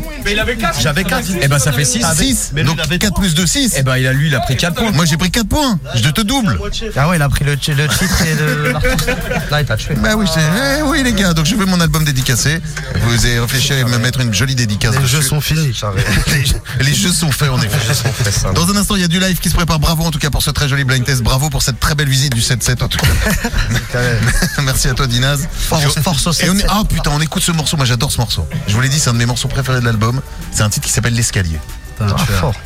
[0.81, 1.27] J'avais 4.
[1.41, 2.03] Eh bah ça fait 6.
[2.15, 2.51] 6.
[2.53, 3.73] mais lui, Donc il avait 4 plus 2, 6.
[3.77, 4.91] Eh bah il a lui, il a pris 4 points.
[4.91, 5.79] Moi, j'ai pris 4 points.
[5.95, 6.59] Je te double.
[6.95, 8.73] Ah ouais, il a pris le, le titre et le-.
[9.51, 9.95] Là, il t'a tué.
[9.95, 11.33] Bah oui, eh oui, les gars.
[11.33, 12.59] Donc, je veux mon album dédicacé.
[13.03, 15.54] Vous avez réfléchi à me mettre une jolie dédicace Les jeux sont finis.
[16.81, 17.93] Les jeux sont faits en effet.
[18.31, 18.51] ça.
[18.53, 19.79] Dans un instant, il y a du live qui se prépare.
[19.79, 21.21] Bravo en tout cas pour ce très joli blind test.
[21.23, 23.99] Bravo pour cette très belle visite du 7-7 en tout cas.
[24.63, 25.47] Merci à toi Dinaz.
[25.51, 26.65] Force- force au Et on est- 7-7.
[26.69, 27.77] Ah putain, on écoute ce morceau.
[27.77, 28.47] Moi j'adore ce morceau.
[28.67, 30.21] Je vous l'ai dit, c'est un de mes morceaux préférés de l'album.
[30.51, 31.59] C'est un titre qui s'appelle L'escalier.
[32.01, 32.07] Ah.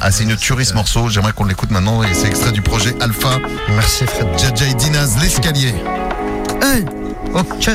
[0.02, 1.08] Ah, c'est une tuerie ce morceau.
[1.10, 2.02] J'aimerais qu'on l'écoute maintenant.
[2.04, 3.38] Et c'est extrait du projet Alpha.
[3.70, 4.28] Merci, Fred.
[4.40, 5.76] Jaja et Dinaz, L'escalier.
[6.64, 6.84] Hey
[7.36, 7.70] Ok.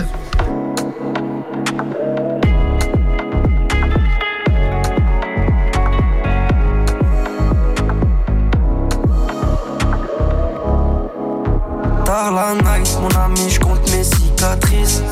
[12.63, 15.03] Mon ami, je compte mes cicatrices.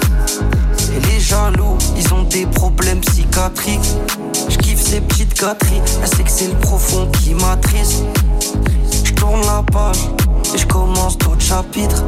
[0.94, 3.80] Et les jaloux, ils ont des problèmes psychiatriques.
[4.48, 8.04] Je kiffe ces petites gâteries, elle sait que c'est le profond qui m'attriste.
[9.04, 10.08] Je tourne la page
[10.54, 12.04] et je commence d'autres chapitres.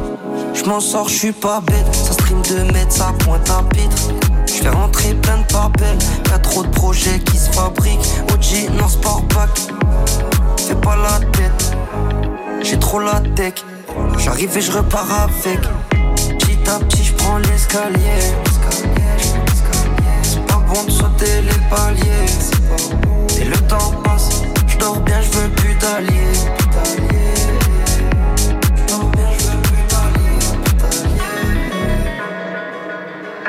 [0.53, 4.09] Je m'en sors, je suis pas bête, ça stream de mètres, ça pointe à pitre.
[4.47, 5.97] Je fais rentrer plein de papels,
[6.29, 8.07] y'a trop de projets qui se fabriquent.
[8.33, 9.49] OG, non Sportback,
[10.57, 11.75] fais pas la tête.
[12.61, 13.55] J'ai trop la tech.
[14.17, 15.59] J'arrive et je repars avec.
[16.39, 18.21] Petit à petit, je prends l'escalier.
[20.23, 23.41] C'est pas bon de sauter les paliers.
[23.41, 26.39] Et le temps passe, je dors bien, je veux plus d'alliés.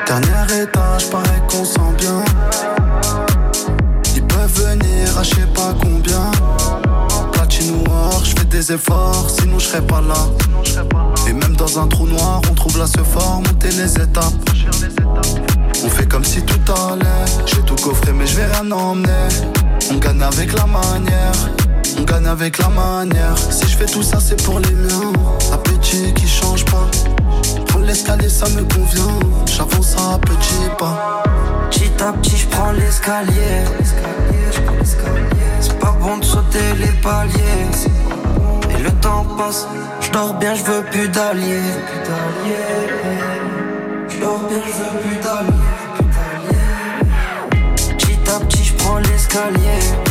[0.05, 2.23] Dernier étage, paraît qu'on sent bien.
[4.15, 6.31] Ils peuvent venir à je sais pas combien.
[7.33, 10.15] Platine noir, je des efforts, sinon je serais pas là.
[11.27, 14.33] Et même dans un trou noir, on trouve là ce fort, monter les étapes.
[15.83, 17.05] On fait comme si tout allait.
[17.45, 19.27] J'ai tout coffré, mais je vais rien emmener.
[19.91, 21.31] On gagne avec la manière.
[21.99, 23.37] On gagne avec la manière.
[23.49, 25.13] Si je fais tout ça, c'est pour les miens.
[25.53, 26.87] Appétit qui change pas.
[27.67, 29.19] Prendre l'escalier, ça me convient.
[29.45, 31.23] J'avance à petits pas.
[31.69, 33.63] Petit à petit, je prends l'escalier.
[35.59, 38.16] C'est pas bon de sauter les paliers.
[38.71, 39.67] Et le temps passe,
[40.01, 41.71] je dors bien, je veux plus d'alliés.
[44.09, 45.53] Je dors bien, je veux plus d'alliés.
[47.97, 50.06] Petit à petit, je prends l'escalier.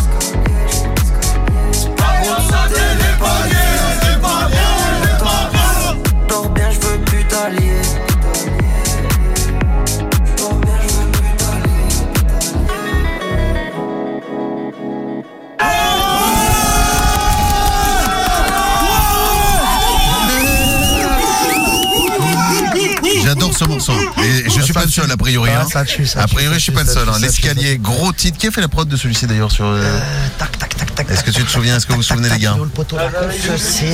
[24.27, 25.51] Et je suis pas le seul a priori.
[25.55, 25.85] Ah, hein.
[26.17, 27.09] A priori, je suis pas le seul.
[27.09, 27.19] hein.
[27.21, 28.39] L'escalier, gros titre.
[28.39, 29.65] Qui a fait la prod de celui-ci d'ailleurs sur.
[29.67, 29.99] euh,
[30.39, 31.11] Tac, tac, tac, tac.
[31.11, 33.11] Est-ce que tu te souviens Est-ce que vous vous souvenez les gars Le poteau, la
[33.57, 33.87] c'est.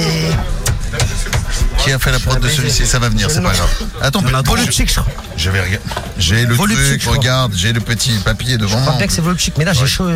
[1.82, 3.70] Qui a fait la prod de celui-ci Ça va venir, c'est pas grave.
[4.00, 5.12] Attends, mais Volupchic, je crois.
[5.36, 5.86] je vais regarder.
[6.18, 8.86] J'ai le truc, regarde, j'ai le petit papier devant Je moi.
[8.86, 10.10] crois bien que c'est mais là, j'ai chaud,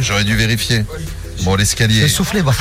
[0.00, 0.84] J'aurais dû vérifier.
[1.42, 2.08] Bon, J'ai l'escalier.
[2.08, 2.52] soufflé, bah.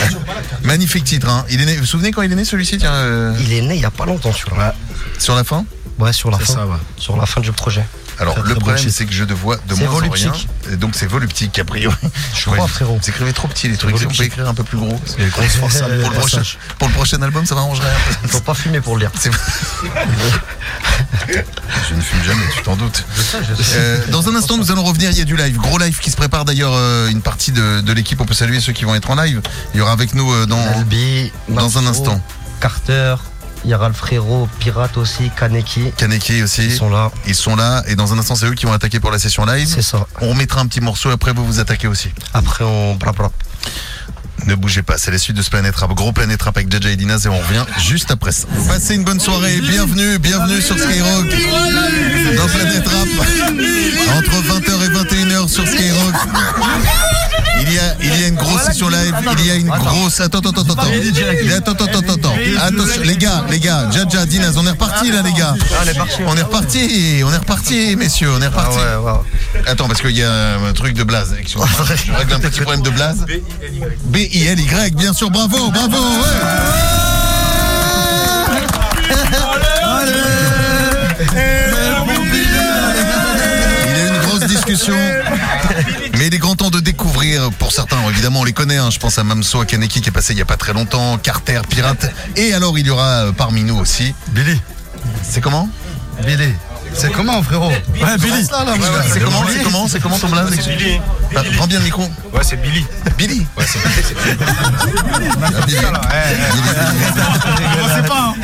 [0.62, 1.28] Magnifique titre.
[1.28, 1.44] Hein.
[1.50, 1.74] Il est né...
[1.74, 3.90] Vous vous souvenez quand il est né celui-ci euh, Il est né il y a
[3.90, 4.74] pas longtemps, tu vois.
[5.18, 5.64] sur la fin?
[5.98, 6.52] Ouais, sur la fin.
[6.54, 6.76] ça, ouais.
[6.96, 7.84] Sur la fin du projet.
[8.22, 10.08] Alors, Très, le très problème, c'est que je te vois de moins en rien.
[10.08, 10.48] voluptique.
[10.70, 11.94] Et donc, c'est voluptique, a priori.
[12.36, 12.98] Je crois, frérot.
[13.02, 13.90] Vous écrivez trop petit, les trucs.
[13.90, 14.26] On peut voluptique.
[14.26, 14.98] écrire un peu plus gros.
[15.18, 15.48] Il pour, le
[16.18, 16.42] prochain,
[16.78, 17.88] pour le prochain album, ça m'arrangerait
[18.22, 18.28] peu.
[18.28, 19.10] Faut pas fumer pour le lire.
[19.18, 19.30] C'est-
[21.28, 23.04] Je ne fume jamais, tu t'en doutes.
[23.74, 25.10] Euh, dans un instant, nous allons revenir.
[25.10, 26.72] Il y a du live, gros live qui se prépare d'ailleurs.
[26.74, 29.40] euh, une partie de, de l'équipe, on peut saluer ceux qui vont être en live.
[29.74, 32.20] Il y aura avec nous euh, dans, Albi, dans un instant.
[32.60, 33.16] Carter,
[33.64, 35.92] il y aura le frérot Pirate aussi, Kaneki.
[35.96, 36.64] Kaneki aussi.
[36.64, 37.10] Ils sont là.
[37.26, 39.44] Ils sont là et dans un instant, c'est eux qui vont attaquer pour la session
[39.44, 39.66] live.
[39.66, 40.06] C'est ça.
[40.20, 42.10] On mettra un petit morceau après vous vous attaquez aussi.
[42.34, 42.98] Après, on.
[44.46, 45.92] Ne bougez pas, c'est la suite de ce Planète Rap.
[45.94, 48.48] Gros Planète Rap avec Jaja et Dinaz et on revient juste après ça.
[48.66, 51.26] Passez une bonne soirée, bienvenue, bienvenue sur Skyrock
[52.36, 53.08] dans Planète Rap.
[54.16, 56.14] Entre 20h et 21h sur Skyrock.
[57.60, 60.20] Il y a, il y a une grosse session live, il y a une grosse.
[60.20, 60.82] Attends, attends, attends, attends.
[61.56, 62.34] Attends, attends, attends, attends.
[62.60, 65.54] Attention, les gars, les gars, Jaja, Dinaz, on est reparti là, les gars.
[65.82, 66.16] on est parti.
[66.26, 68.78] On est reparti, on est reparti, messieurs, on est Ah reparti.
[68.78, 69.62] ouais.
[69.68, 70.32] Attends, parce qu'il y a
[70.68, 71.34] un truc de blaze.
[71.46, 73.24] Je règle un petit problème de blaze.
[74.06, 75.98] B-I-L-Y, bien sûr, bravo, bravo,
[83.84, 84.94] Il y a une grosse discussion.
[86.32, 88.78] Il est grand temps de découvrir, pour certains, évidemment, on les connaît.
[88.78, 88.88] hein.
[88.90, 91.18] je pense à Mamso, à Kaneki qui est passé il n'y a pas très longtemps,
[91.18, 92.10] Carter, Pirate.
[92.36, 94.14] Et alors, il y aura euh, parmi nous aussi.
[94.28, 94.58] Billy.
[95.22, 95.68] C'est comment?
[96.24, 96.54] Billy.
[96.94, 98.44] C'est comment, frérot Ouais, Billy.
[98.44, 101.00] C'est comment C'est comment C'est comment ton blaze Billy.
[101.34, 102.02] Ah, Prends bien le micro.
[102.02, 102.84] Ouais, c'est Billy.
[103.16, 104.48] Billy Ouais, c'est Billy.
[105.42, 105.78] Ah, Billy.
[107.82, 108.34] On sait pas.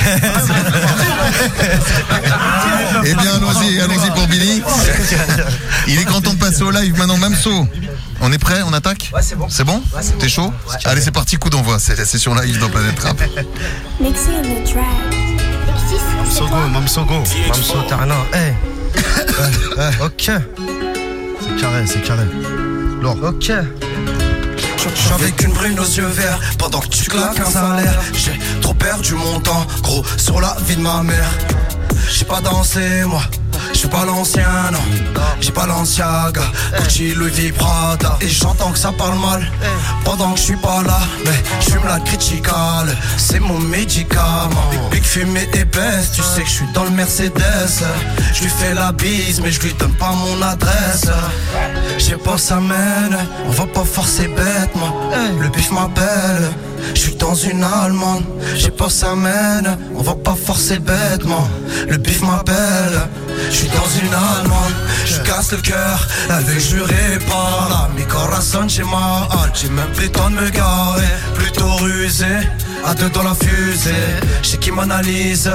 [3.04, 4.62] Eh bien, allons-y, allons-y pour Billy.
[5.86, 7.66] Il est grand temps de passer au live maintenant, Mamso.
[8.20, 9.46] On est prêt On attaque Ouais, c'est bon.
[9.48, 9.80] C'est bon
[10.18, 10.52] T'es chaud
[10.84, 11.78] Allez, c'est parti, coup d'envoi.
[11.78, 13.20] C'est session live dans Planète Rap.
[15.72, 16.28] Mixing in the track.
[16.28, 16.66] Ici, c'est Sogo, toi.
[16.72, 17.14] Mam Sogo.
[17.48, 18.14] Mamso, t'as rien.
[18.34, 18.52] Eh.
[19.78, 20.30] Eh, Ok.
[21.40, 22.24] C'est carré, c'est carré.
[23.00, 23.16] Lourd.
[23.22, 23.52] Ok.
[24.90, 28.00] Je suis avec une brune aux yeux verts pendant que tu claques un salaire.
[28.14, 31.30] J'ai trop perdu mon temps, gros, sur la vie de ma mère.
[32.10, 33.22] J'ai pas dansé, moi.
[33.88, 35.22] Suis pas l'ancien, non.
[35.40, 36.42] J'ai pas l'anciaga.
[36.78, 38.18] Gucci, Louis Prada.
[38.20, 39.50] Et j'entends que ça parle mal
[40.04, 40.98] pendant que je suis pas là.
[41.24, 44.68] Mais je fume la criticale, c'est mon médicament.
[44.70, 47.32] Big, big fumée épaisse, tu sais que je suis dans le Mercedes.
[48.34, 51.08] Je lui fais la bise, mais je lui donne pas mon adresse.
[51.96, 54.94] J'ai pas sa mène, on va pas forcer bêtement.
[55.40, 56.50] Le bif m'appelle,
[56.94, 58.24] je suis dans une allemande.
[58.54, 61.48] J'ai pas sa mène, on va pas forcer bêtement.
[61.88, 63.00] Le bif m'appelle,
[63.50, 64.74] je suis dans une allemande.
[65.04, 67.88] Je casse le cœur, veut jurer par là.
[67.96, 71.02] Mi corazon chez halle, j'ai même plus temps de me garer.
[71.34, 72.26] Plutôt rusé,
[72.84, 73.90] à deux dans la fusée.
[74.42, 75.50] J'ai qui m'analyse,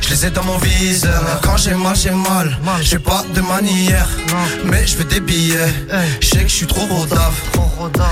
[0.00, 1.40] je les ai dans mon viseur.
[1.42, 2.58] Quand j'ai mal, j'ai mal.
[2.82, 4.08] J'ai pas de manière,
[4.64, 5.72] mais je veux des billets.
[6.20, 7.34] Je sais que je suis trop rodave.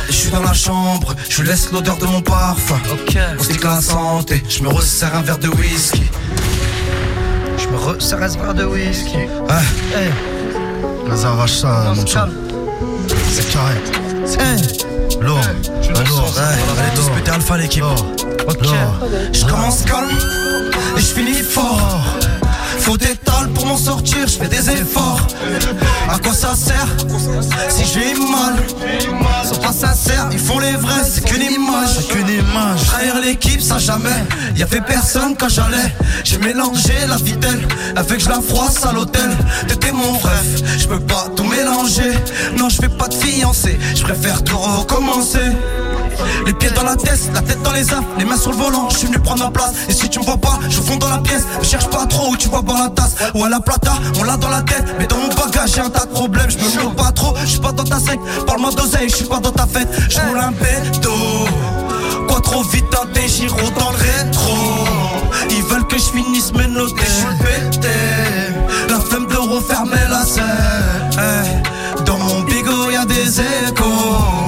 [0.09, 2.79] Je suis dans la chambre, je laisse l'odeur de mon parfum.
[3.39, 6.03] On se dit que la santé, je me resserre un verre de whisky.
[7.59, 9.27] Je me resserre ce verre de whisky.
[11.07, 11.93] Vas-y, arrache ça.
[13.31, 14.92] C'est carré.
[15.23, 15.41] Lourd.
[16.09, 16.35] Lourd.
[16.39, 17.85] allez tous péter alpha l'équipe.
[17.85, 18.63] Ok.
[18.63, 19.09] Lourd.
[19.33, 20.09] Je commence calme
[20.97, 22.19] et je finis fort.
[22.83, 25.25] Faut des tales pour m'en sortir, je fais des efforts.
[26.11, 26.89] À quoi ça sert
[27.69, 28.57] si vis mal?
[29.45, 32.09] Sont pas sincères, ils font les vrais, c'est qu'une image.
[32.09, 32.85] Qu'une image.
[32.87, 34.11] Trahir l'équipe, ça jamais.
[34.57, 35.95] Y avait personne quand j'allais.
[36.25, 39.31] J'ai mélangé la vie d'elle avec je la froisse à l'hôtel.
[39.69, 42.13] T'étais mon rêve, je peux pas tout mélanger.
[42.59, 45.53] Non, je fais pas de fiancé, je préfère tout recommencer.
[46.47, 48.89] Les pieds dans la tête, la tête dans les affres, les mains sur le volant,
[48.91, 49.73] je suis venu prendre ma place.
[49.89, 51.45] Et si tu me vois pas, je fonds dans la pièce.
[51.59, 53.15] Ne cherche pas trop où tu vas boire la tasse.
[53.35, 54.85] Ou à la plata, on l'a dans la tête.
[54.99, 56.51] Mais dans mon bagage, j'ai un tas de problèmes.
[56.51, 58.19] Je me mets pas trop, je suis pas dans ta sec.
[58.47, 59.89] Parle-moi d'oseille, je suis pas dans ta fête.
[60.09, 61.13] Je roule un bédo.
[62.29, 64.57] Quoi trop vite, un gyros dans le rétro.
[65.51, 67.89] Ils veulent que je finisse mes notes et je pété.
[68.89, 71.63] La flemme de refermer la scène.
[72.05, 74.42] Dans mon bigot, y a des échos.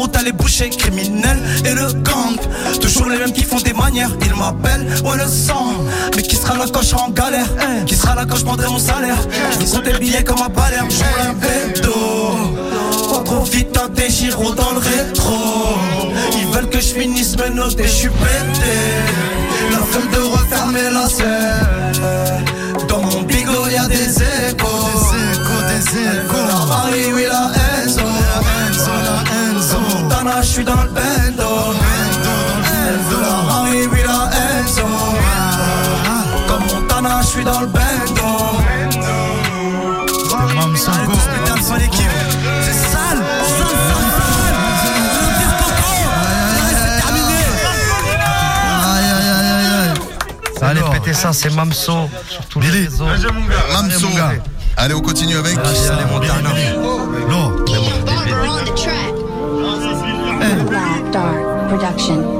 [0.00, 0.70] Route elle est bouchée.
[1.64, 2.36] Et le gang.
[2.80, 4.10] Toujours les mêmes qui font des manières.
[4.24, 5.72] Ils m'appellent, ouais le sang.
[6.16, 7.46] Mais qui sera là quand je serai en galère?
[7.86, 9.18] Qui sera là quand je prendrai mon salaire?
[9.60, 10.88] Ils sont des billets comme un Palerme.
[10.90, 11.92] Je un bédo.
[13.10, 15.38] Pas trop vite, un des gyros dans le rétro.
[16.38, 18.74] Ils veulent que je finisse mes notes et je suis pété.
[19.70, 22.86] La flemme de refermer la scène.
[22.88, 24.66] Dans mon bigot, y a des échos.
[25.72, 27.69] Elle veut la Marie, oui la Enzo.
[30.30, 31.74] Comme Montana, je suis dans le bendo.
[34.06, 34.86] La Enzo.
[36.46, 38.22] Comme Montana, je suis dans le bendo.
[40.54, 41.12] Mam Sango.
[41.64, 42.06] Sur l'équipe.
[42.62, 43.66] C'est sale, sale,
[48.92, 49.94] Aïe, aïe, aïe, aïe, aïe.
[50.62, 52.08] Allez, pétez ça, c'est Mamso.
[52.28, 53.06] sur tous les réseaux.
[53.72, 54.08] Mamso.
[54.76, 55.58] Allez, on continue avec.
[55.58, 56.80] Allez.
[60.40, 62.39] Black Dark Production.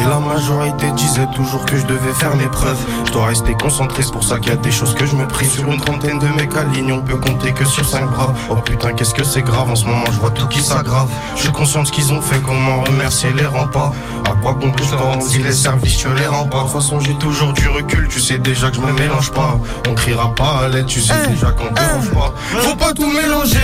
[0.00, 2.78] Et la majorité disait toujours que je devais faire mes preuves.
[3.06, 5.26] Je dois rester concentré, c'est pour ça qu'il y a des choses que je me
[5.26, 5.46] prie.
[5.46, 8.32] Sur une trentaine de mecs à ligne, on peut compter que sur cinq bras.
[8.48, 11.08] Oh putain, qu'est-ce que c'est grave en ce moment, je vois tout qui s'aggrave.
[11.36, 13.92] Je suis conscient de ce qu'ils ont fait, comment remercier les rend pas.
[14.24, 16.58] À quoi bon que je rende si les services je les rends pas.
[16.58, 19.58] De toute façon, j'ai toujours du recul, tu sais déjà que je me mélange pas.
[19.88, 22.32] On criera pas à l'aide, tu sais déjà qu'on dérange pas.
[22.60, 23.58] Faut pas tout mélanger.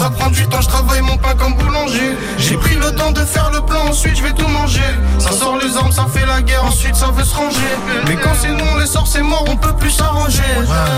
[0.00, 2.16] Ça prend du temps, je travaille mon pain comme boulanger.
[2.38, 4.80] J'ai pris le temps de faire le plan, ensuite je vais tout manger.
[5.18, 7.60] Ça sort les armes, ça fait la guerre, ensuite ça veut se ranger.
[8.06, 10.42] Mais quand c'est nous, les sorts, c'est mort, on peut plus s'arranger.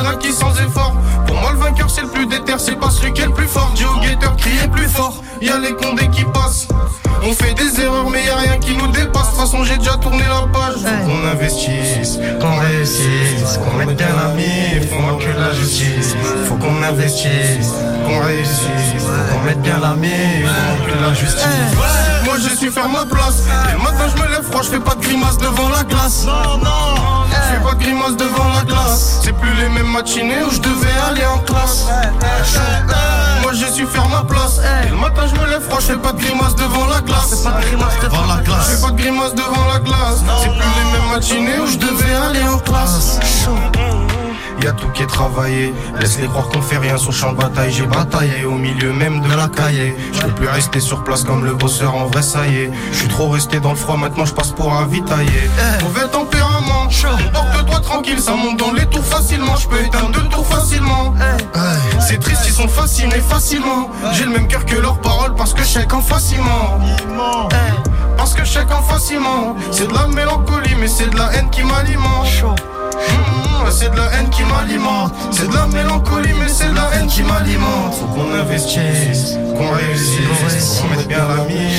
[0.03, 0.95] Un acquis sans effort.
[1.27, 3.49] Pour moi, le vainqueur, c'est le plus déter, c'est pas celui qui est le plus
[3.49, 3.71] fort.
[3.75, 5.23] Dis au guetteur, criez plus fort.
[5.41, 6.69] Y a les condés qui passent.
[7.29, 9.25] On fait des erreurs, mais y a rien qui nous dépasse.
[9.25, 10.75] De toute façon, j'ai déjà tourné la page.
[10.77, 16.15] Faut qu'on investisse, qu'on réussisse, qu'on mette bien la mif, faut que la justice.
[16.47, 17.73] Faut qu'on investisse,
[18.07, 21.45] qu'on réussisse, faut qu'on mette bien la mif, faut que la justice.
[22.25, 23.43] Moi, je suis faire ma place.
[23.73, 26.27] Et matin, je me lève froid, je fais pas de grimace devant la glace.
[26.27, 26.95] Non, non,
[27.47, 29.21] je fais pas de grimace devant la glace.
[29.23, 31.87] C'est plus les mêmes matinées où je devais aller en classe.
[33.43, 34.61] Moi, je suis faire ma place.
[34.85, 37.45] Et le matin, je me lève froid, je fais pas de grimace devant la glace.
[38.03, 38.71] Devant la glace.
[38.71, 40.23] fais pas de grimace devant la glace.
[40.43, 43.19] C'est plus les mêmes matinées où je devais aller en classe.
[44.63, 45.75] Y'a tout qui est travaillé.
[46.01, 47.73] Laisse-les croire qu'on fait rien sur champ de bataille.
[47.73, 49.95] J'ai bataillé au milieu même de la cahier.
[50.13, 51.95] Je peux plus rester sur place comme le bosseur.
[51.95, 52.71] En vrai, ça y est.
[52.93, 53.97] Je suis trop resté dans le froid.
[53.97, 55.51] Maintenant, je passe pour ravitailler.
[55.83, 56.89] Mauvais tempérament.
[57.33, 58.21] Porte-toi tranquille.
[58.21, 59.57] Ça monte dans les tours facilement.
[59.57, 61.15] Je peux éteindre deux tours facilement.
[62.01, 63.91] C'est triste, ils sont fascinés facilement.
[64.13, 66.79] J'ai le même cœur que leurs paroles parce que je sais qu'en facilement.
[68.17, 69.57] Parce que je sais qu'en facilement.
[69.71, 72.27] C'est de la mélancolie, mais c'est de la haine qui m'alimente.
[72.97, 75.13] Mmh, c'est de la haine qui m'alimente.
[75.31, 77.95] C'est de la mélancolie, mais c'est de la haine qui m'alimente.
[77.99, 81.37] Faut qu'on investisse, qu'on réussisse, qu'on mette bien la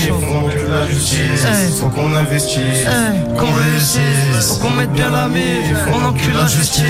[0.07, 1.79] faut qu'on tue la justice.
[1.79, 2.87] Faut qu'on investisse,
[3.37, 6.83] qu'on réussisse, faut qu'on mette bien la mire, on encule la justice.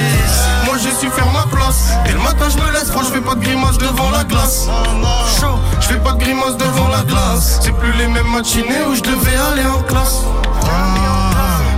[0.66, 1.94] Moi je suis faire ma place.
[2.08, 4.68] Et le matin je me laisse froid, je fais pas de grimace devant la glace.
[5.40, 7.60] Chaud, je fais pas de grimace devant la glace.
[7.62, 10.24] C'est plus les mêmes matinées où je devais aller en classe.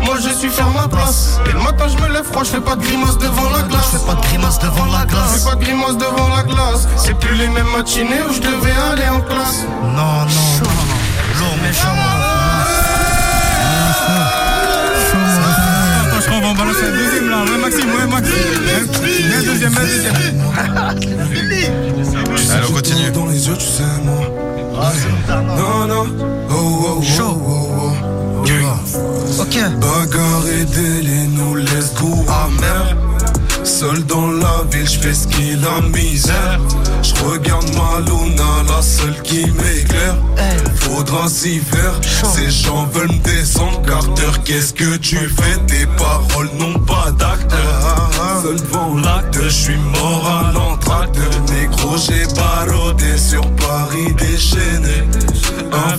[0.09, 1.39] Moi je suis faire ma place.
[1.47, 3.91] Et le matin je me lève froid, je fais pas de grimace devant la glace.
[3.93, 5.37] Je fais pas de grimace devant la Je glace.
[5.43, 6.87] fais pas de grimace devant la glace.
[6.97, 9.65] C'est plus les mêmes matinées où je devais aller en classe.
[9.83, 10.25] Non, non,
[10.65, 11.37] non, non.
[11.37, 11.95] Lourd, méchant.
[16.21, 17.43] Je qu'on va en balancer un deuxième là.
[17.43, 18.35] Ouais, Maxime, ouais, Maxime.
[19.37, 20.15] Un deuxième, un deuxième.
[22.51, 23.11] Allez, on continue.
[23.11, 24.25] Dans les yeux, tu sais, moi.
[25.55, 26.05] Non, non.
[26.49, 28.18] Oh, oh, oh, oh.
[29.39, 29.55] Ok.
[29.79, 32.95] Bagarre et délai nous laisse goût amer.
[33.63, 36.59] Seul dans la ville, je fais ce qu'il a misère.
[37.03, 40.15] Je regarde ma luna, la seule qui m'éclaire.
[40.75, 41.93] Faudra s'y faire.
[42.33, 43.81] Ces gens veulent me descendre.
[43.85, 45.57] Carter, qu'est-ce que tu fais?
[45.67, 48.09] Tes paroles n'ont pas d'acteur.
[48.41, 50.78] Seul devant l'acte, je suis mort à l'entracte.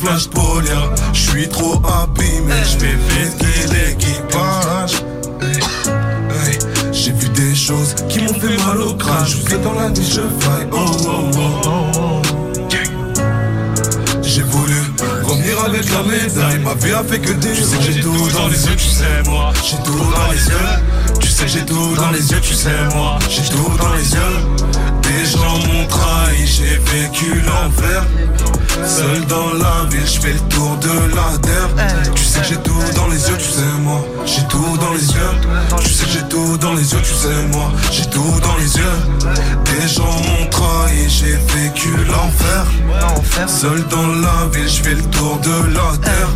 [0.01, 2.55] Flash polaire, je suis trop abîmé.
[2.65, 5.03] Je vais vite l'équipage.
[6.93, 9.27] J'ai vu des choses qui m'ont fait mal au crâne.
[9.27, 10.69] Je fais dans la nuit, je faille.
[10.73, 12.23] Oh, oh, oh, oh.
[14.23, 14.75] J'ai voulu
[15.25, 16.59] revenir avec la médaille.
[16.61, 18.89] Ma vie a fait que des Tu sais que j'ai tout dans les yeux, tu
[18.89, 19.53] sais, moi.
[19.63, 21.19] J'ai tout dans les yeux.
[21.21, 23.19] Tu sais, j'ai tout dans les yeux, tu sais, moi.
[23.29, 25.00] J'ai tout dans les yeux.
[25.11, 28.05] Des gens m'ont trahi, j'ai vécu l'enfer.
[28.87, 31.69] Seul dans la ville, je fais le tour de la terre.
[32.15, 34.05] Tu sais que j'ai tout dans les yeux, tu sais moi.
[34.25, 35.35] J'ai tout dans les yeux.
[35.83, 37.73] Tu sais que j'ai tout dans les yeux, tu sais moi.
[37.91, 38.99] J'ai tout dans les yeux.
[39.65, 42.67] Des gens m'ont trahi, j'ai vécu l'enfer.
[43.49, 46.29] Seul dans la ville, je fais le tour de la terre.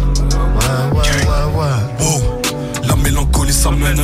[0.59, 1.79] Ouais, ouais, ouais, ouais.
[2.01, 2.34] Oh, la
[3.05, 4.03] mélancolie ça mène.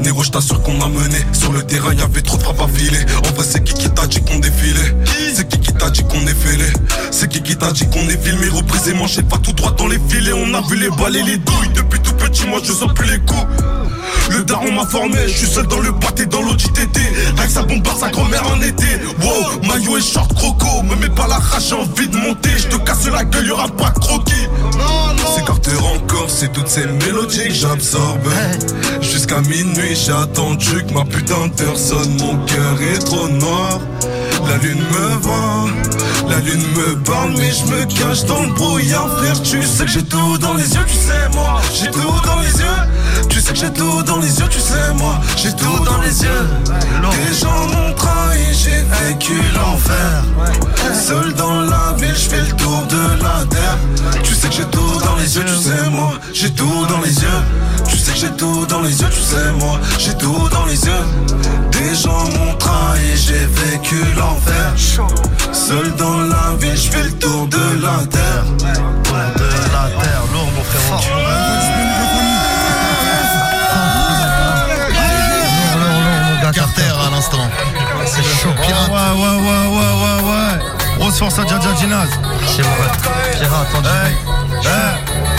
[0.00, 1.18] Négro, je t'assure qu'on a mené.
[1.32, 3.04] Sur le terrain, y avait trop de frappes à filer.
[3.28, 4.94] En vrai, c'est qui qui t'a dit qu'on défilait
[5.34, 6.66] C'est qui qui t'a dit qu'on est fêlé
[7.10, 9.98] C'est qui qui t'a dit qu'on est filmé Reprisé, manché pas tout droit dans les
[10.08, 10.34] filets.
[10.34, 11.70] On a vu les balles et les douilles.
[11.74, 13.46] Depuis tout petit, moi je sens plus les coups.
[14.30, 17.00] Le daron m'a formé, je suis seul dans le pâté dans l'eau TT
[17.38, 18.86] Avec sa bombarde, sa grand-mère en été
[19.22, 22.66] Wow, maillot et short croco Me mets pas la rage, j'ai envie de monter Je
[22.66, 24.48] te casse la gueule, y'aura pas de croquis
[25.34, 28.25] C'est Carter encore, c'est toutes ces mélodies que j'absorbe
[29.00, 33.80] Jusqu'à minuit, j'ai attendu que ma putain d'heure sonne Mon cœur est trop noir
[34.48, 35.66] la lune me voit,
[36.28, 39.42] la lune me parle, mais je me cache dans le brouillard, frère.
[39.42, 42.52] Tu sais que j'ai tout dans les yeux, tu sais, moi, j'ai tout dans les
[42.60, 43.28] yeux.
[43.28, 46.22] Tu sais que j'ai tout dans les yeux, tu sais, moi, j'ai tout dans les
[46.22, 46.46] yeux.
[47.10, 50.24] Des gens m'ont trahi, j'ai vécu l'enfer.
[50.94, 53.78] Seul dans la ville, je fais le tour de la terre.
[54.22, 57.14] Tu sais que j'ai tout dans les yeux, tu sais, moi, j'ai tout dans les
[57.14, 57.85] yeux.
[58.18, 61.04] J'ai tout dans les yeux, tu sais, moi, j'ai tout dans les yeux.
[61.70, 64.72] Des gens m'ont trahi, j'ai vécu l'enfer.
[65.52, 68.44] Seul dans la ville, je fais le tour de la terre.
[68.56, 71.02] De la terre, lourd, mon frérot.
[76.54, 77.50] Carter à l'instant.
[78.06, 78.88] C'est chaud, Ouais, pirate.
[78.88, 80.98] ouais, ouais, ouais, ouais, ouais.
[80.98, 82.08] Grosse force à Djadja Ginaz.
[82.46, 82.88] C'est vrai.
[83.38, 83.82] Pirate, on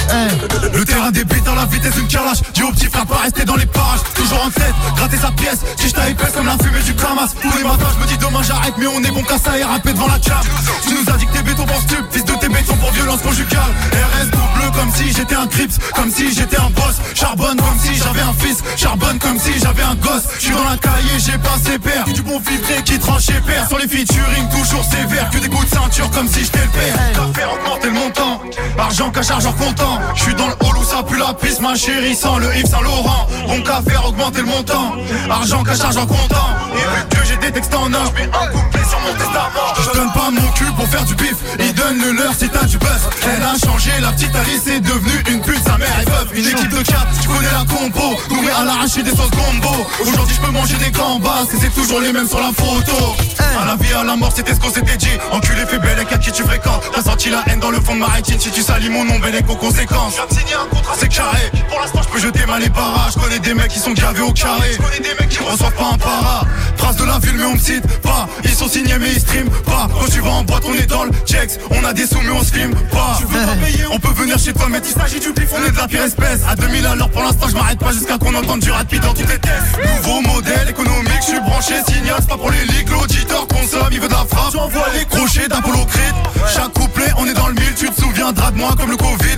[0.08, 0.48] dit.
[0.74, 3.56] Le terrain débite dans la vitesse d'une carlache Dis au petit frère pas rester dans
[3.56, 4.02] les parages.
[4.14, 5.60] Toujours en tête, gratter sa pièce.
[5.78, 7.34] Si je épaisse comme la fumée du Kamas.
[7.42, 9.64] Tous les matins je me dis demain j'arrête Mais on est bon qu'à ça et
[9.64, 10.40] rapper devant la cam
[10.88, 13.22] Tu nous as dit que t'es béton pour stup Fils de tes bétons pour violence
[13.22, 13.72] conjugale.
[13.92, 16.96] RS double comme si j'étais un Crips Comme si j'étais un boss.
[17.16, 20.24] Charbonne comme si j'avais un fils Charbonne comme si j'avais un gosse.
[20.36, 23.42] Je suis dans la cahier j'ai pas ses pères Du bon filtré qui tranche et
[23.42, 25.30] perd Sur les featuring toujours sévère.
[25.32, 26.96] Que des coups de ceinture comme si j'étais le père.
[27.14, 28.42] T'as faire augmenter le montant
[28.78, 31.76] Argent cash argent comptant Je suis dans le hall où ça pue la piste ma
[31.76, 33.28] chérie Sans le Yves Saint Laurent.
[33.48, 34.96] Bon qu'à faire augmenter le montant.
[35.30, 36.50] Argent cash argent comptant.
[36.74, 38.12] Et vu que j'ai des textes en or.
[38.18, 39.74] Un couplet sur mon testament.
[39.80, 42.66] Je donne pas mon cul pour faire du bif Ils donnent le leur si t'as
[42.66, 43.10] du buzz.
[43.24, 45.64] Elle a changé la petite Alice est devenue une pute.
[45.64, 48.18] Sa mère est veuve Une équipe de 4 Tu connais la compo.
[48.30, 49.88] Nourrir à l'arraché des sauces gombo.
[50.02, 51.46] Aujourd'hui je peux manger des gambas.
[51.54, 53.16] Et c'est toujours les mêmes sur la photo.
[53.60, 55.18] À la vie à la mort c'était ce qu'on s'était dit.
[55.32, 56.84] Enculé fait belle et qui tu fréquentes.
[56.94, 58.40] T'as senti la haine dans le fond de ma rétine.
[58.40, 59.56] Si tu salis mon nom bel et aux
[59.88, 61.52] conséquences Je viens de signer un contrat c'est carré.
[61.70, 64.22] Pour l'instant je peux jeter mal les barrages Je connais des mecs qui sont gravés
[64.22, 64.72] au carré.
[64.74, 66.42] Je connais des mecs qui reçoivent pas un para.
[66.78, 68.28] Trace de la ville mais on me cite pas.
[68.44, 69.88] Ils sont signés mais ils stream pas.
[69.94, 71.60] Quand tu vas en boîte on est dans le checks.
[71.72, 73.18] On a des sous mais on se filme pas.
[73.20, 75.66] Tu veux pas payer on peut venir chez toi mais il s'agit du bif On
[75.66, 76.42] est de la pire espèce.
[76.48, 79.14] À 2000 à l'heure pour l'instant je m'arrête pas jusqu'à qu'on entende du rapide dans
[79.14, 81.74] toutes les tests Nouveau modèle économique je suis branché.
[81.88, 84.54] Signal C'est pas pour les ligues l'auditeur consomme il veut de la frappe.
[84.54, 86.16] J'envoie les crochets d'Apollo Creed.
[86.54, 87.74] Chaque couplet on est dans le mille.
[87.78, 89.36] Tu te souviendras de moi comme le Covid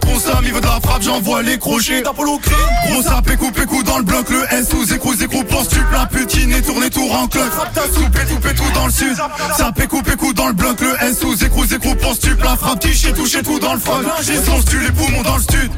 [0.00, 0.44] Consomme.
[0.44, 2.56] Il veut de la frappe J'envoie les crochets d'Apollo Creed.
[2.90, 5.42] Gros ça pécou pécou dans le bloc Le S sous écrou écrou.
[5.44, 7.48] Pense tu plein putine et tourner tour en club
[7.94, 9.16] Soupé tout pétou dans le sud.
[9.56, 11.94] Ça pécou pécou dans le bloc Le S sous écrou écrou.
[11.94, 15.22] Pense tu plein frappe Tiché touché tout dans le froid J'ai son tu les poumons
[15.22, 15.70] dans le stud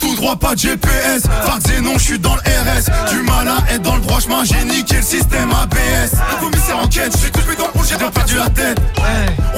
[0.00, 3.72] Tout droit pas de GPS Farc non je suis dans le RS Du mal à
[3.72, 7.40] être dans le droit chemin J'ai niqué le système ABS Le commissaire enquête J'ai tout
[7.40, 8.80] fait dans le j'ai perdu la tête.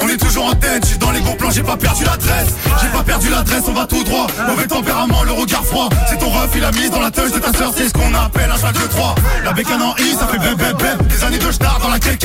[0.01, 2.49] On est toujours en tête, je suis dans les bons plans, j'ai pas perdu l'adresse.
[2.81, 4.27] J'ai pas perdu l'adresse, on va tout droit.
[4.47, 5.89] Mauvais tempérament, le regard froid.
[6.09, 8.13] C'est ton ref, il a mis dans la touche de ta soeur C'est ce qu'on
[8.13, 11.37] appelle un cheval de 3 La bécane en I, ça fait bép bép Des années
[11.37, 12.17] de star dans la caisse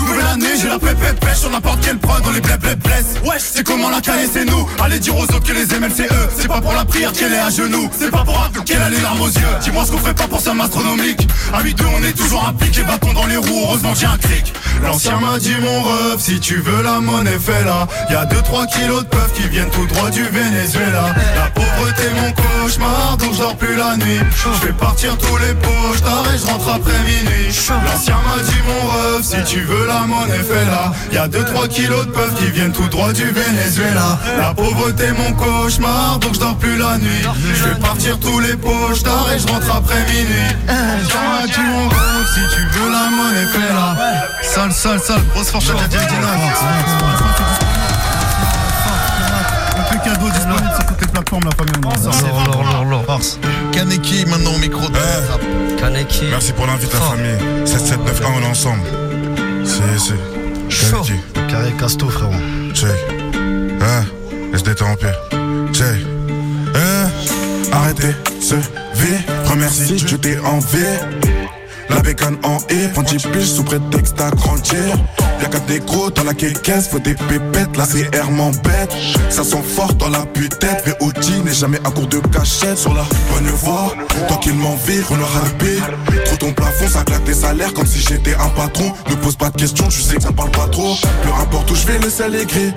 [0.00, 3.06] Nouvelle année, j'ai la pépette pêche Sur n'importe quelle prod, dans les blép blép bless
[3.24, 4.68] Wesh, c'est comment la caler, c'est nous.
[4.82, 7.32] Allez dire aux autres que les ML c'est eux C'est pas pour la prière qu'elle
[7.32, 7.88] est à genoux.
[7.98, 9.56] C'est pas pour un peu qu'elle a les larmes aux yeux.
[9.62, 11.28] Dis-moi ce qu'on fait pas pour somme astronomique.
[11.52, 14.52] À 8 2 on est toujours impliqué Bâton dans les roues, heureusement j'ai un cric
[14.82, 19.02] L'ancien m'a dit mon ref, si tu veux la monnaie fais là Y'a 2-3 kilos
[19.02, 23.56] de puff qui viennent tout droit du Venezuela La pauvreté mon cauchemar, donc je dors
[23.56, 28.16] plus la nuit Je fais partir tous les poches, t'arrêtes, je rentre après minuit L'ancien
[28.26, 32.10] m'a dit mon ref, si tu veux la monnaie fais là Y'a 2-3 kilos de
[32.12, 36.76] puff qui viennent tout droit du Venezuela La pauvreté mon cauchemar, donc je dors plus
[36.76, 37.22] la nuit
[37.54, 41.88] Je fais partir tous les poches, t'arrêtes, je rentre après minuit L'ancien m'a dit mon
[41.88, 43.96] ref, si tu veux la monnaie fais là
[44.42, 45.74] Sale, sale, sale, grosse force à
[50.12, 52.90] cadeau disponible sur toutes les plateformes, la famille.
[52.90, 53.38] Lourd, Force.
[53.72, 56.26] Kaneki maintenant au micro de Kaneki.
[56.30, 57.66] Merci pour l'invite, la famille.
[57.66, 58.82] 7791, on est ensemble.
[59.64, 60.90] C'est, c'est.
[60.90, 61.12] Kaneki.
[61.48, 62.32] Carré Casto, frérot.
[62.74, 62.90] Check.
[63.80, 64.04] Hein?
[64.52, 65.12] Laisse détemper.
[65.72, 66.00] Check.
[66.74, 67.08] Hein?
[67.72, 69.18] Arrêtez ce V.
[69.46, 70.78] Remercie, je t'ai en V.
[71.88, 72.88] La bécane en E.
[72.92, 74.96] Prends plus sous prétexte d'agrandir.
[75.42, 78.92] Y'a qu'à des gros dans la caisse, faut des pépettes, la CR m'embête.
[79.30, 83.04] Ça sent fort dans la putette, VOD n'est jamais à court de cachette sur la
[83.32, 83.94] bonne voie.
[84.28, 85.40] Tant qu'il m'en vire, on aura
[86.24, 88.92] Trop ton plafond, ça claque tes salaires comme si j'étais un patron.
[89.08, 90.94] Ne pose pas de questions, tu sais que ça parle pas trop.
[91.22, 92.72] Peu importe où je vais, le ciel est gris.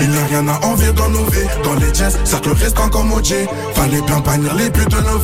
[0.00, 1.46] Il n'y a rien à envier dans nos vies.
[1.64, 3.46] Dans les jazz, cercle reste encore maudit.
[3.74, 5.18] Fallait bien bannir les buts de nos.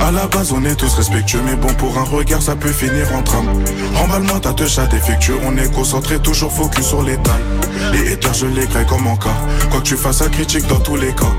[0.00, 3.12] À la base, on est tous respectueux, mais bon, pour un regard, ça peut finir
[3.14, 3.48] en trame.
[3.94, 7.40] Remballe-moi ta touche à défectueux, on est concentré, toujours focus sur l'étal.
[7.92, 9.36] Les haters, je les crée comme en cas.
[9.70, 11.32] Quoi que tu fasses, à critique dans tous les cas.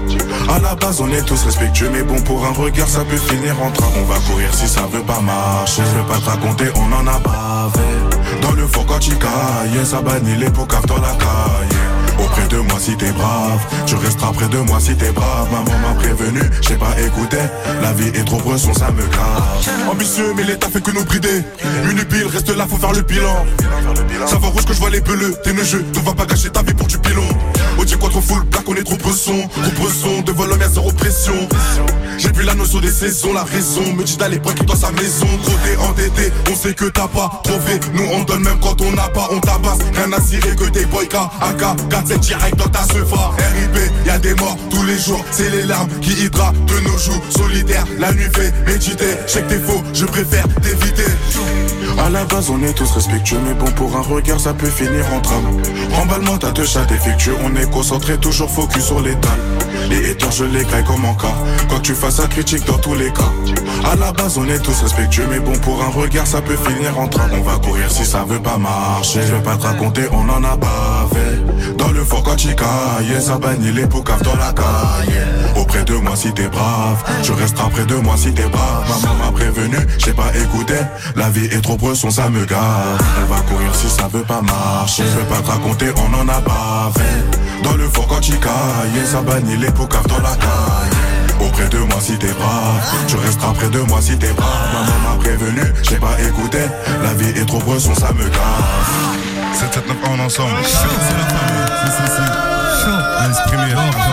[0.50, 3.56] À la base, on est tous respectueux, mais bon, pour un regard, ça peut finir
[3.62, 3.92] en trame.
[3.98, 5.82] On va courir si ça veut pas marcher.
[5.86, 8.42] Je vais pas te raconter, on en a bavé.
[8.42, 11.89] Dans le fond, quand tu cailles, ça bannit les pocards dans la caille.
[12.50, 15.48] De moi si t'es brave, tu resteras près de moi si t'es brave.
[15.52, 17.38] Maman m'a prévenu, j'ai pas écouté.
[17.82, 19.90] La vie est trop bresson, ça me grave.
[19.92, 21.44] Ambitieux, mais l'état fait que nous brider.
[21.90, 23.46] Une pile, reste là, faut faire le bilan.
[24.26, 25.36] Ça va rouge que je vois les peleux.
[25.44, 27.28] T'es ne jeu, tu vas pas gâcher ta vie pour du pilon.
[27.98, 29.50] Quoi trop full, black, on est trop bresson.
[29.52, 31.34] Trop bresson, de volume, y'a zéro pression.
[32.18, 35.26] J'ai vu la notion des saisons, la raison me dit d'aller break dans sa maison.
[35.44, 37.80] Gros t'es endetté, on sait que t'as pas trouvé.
[37.94, 39.80] Nous on donne même quand on n'a pas, on tabasse.
[39.96, 43.32] Rien à cirer que des boyka, AK, 4 7 direct dans ta sefa.
[43.38, 46.98] RIP, y a des morts tous les jours, c'est les larmes qui hydratent de nos
[46.98, 47.22] joues.
[47.30, 49.16] Solitaire, la nuit fait méditer.
[49.28, 51.12] Check tes faux, je préfère t'éviter.
[51.98, 55.06] À la base, on est tous respectueux, mais bon, pour un regard, ça peut finir
[55.14, 55.62] en trame.
[55.92, 59.40] Remballe-moi ta deux chats défectueux, on est concentré, toujours focus sur l'étal.
[59.90, 61.34] Les haters, je les graille comme en cas.
[61.70, 63.32] Que tu fasses, à critique dans tous les cas.
[63.90, 67.00] À la base, on est tous respectueux, mais bon, pour un regard, ça peut finir
[67.00, 67.32] en trame.
[67.40, 69.22] On va courir si ça veut pas marcher.
[69.26, 71.30] Je vais pas te raconter, on en a bavé.
[71.78, 75.24] Dans le fort, quand tu cailles, ça bannit les poucaves dans la caille.
[75.56, 78.90] Auprès de moi, si t'es brave, tu resteras près de moi si t'es brave.
[78.90, 80.76] Maman m'a prévenu, j'ai pas écouté.
[81.16, 83.00] La vie est trop bresson, ça me gave.
[83.24, 85.04] On va courir si ça veut pas marcher.
[85.04, 87.06] Je vais pas te raconter, on en a bavé.
[87.64, 91.46] Dans le fort, quand tu cailles, ça bannit les poucaves dans la caille.
[91.46, 94.50] Auprès de moi si t'es brave, tu resteras près de moi si t'es brave.
[94.74, 96.60] Maman m'a prévenu, j'ai pas écouté.
[97.04, 99.20] La vie est trop bresson, ça me gave.
[99.54, 100.50] 7, 7, 9, 1 ensemble.
[100.52, 100.68] Famille.
[100.68, 102.50] C'est, c'est.
[102.92, 104.09] À l'exprimer.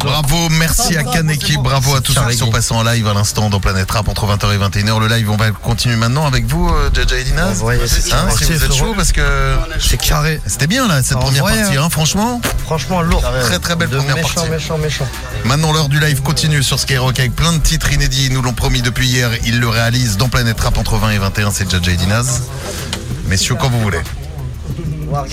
[0.00, 3.50] Bravo, merci à Kaneki, bravo à tous ceux qui sont passés en live à l'instant
[3.50, 4.98] dans Planète Rap entre 20h et 21h.
[4.98, 7.62] Le live, on va continuer maintenant avec vous, euh, Jaja et Dinaz.
[7.62, 10.40] Hein, si vous êtes chaud parce que C'est carré.
[10.46, 12.40] c'était bien là cette première partie, hein, franchement.
[12.64, 13.22] Franchement, lourd.
[13.42, 14.50] Très très belle première méchant, partie.
[14.50, 15.06] méchant, méchant.
[15.44, 18.26] Maintenant, l'heure du live continue sur Skyrock avec plein de titres inédits.
[18.26, 19.30] Ils nous l'ont promis depuis hier.
[19.44, 21.50] Ils le réalisent dans Planète Rap entre 20 et 21.
[21.50, 22.42] C'est Jaja et Dinaz.
[23.26, 24.00] Messieurs, quand vous voulez.
[25.12, 25.24] On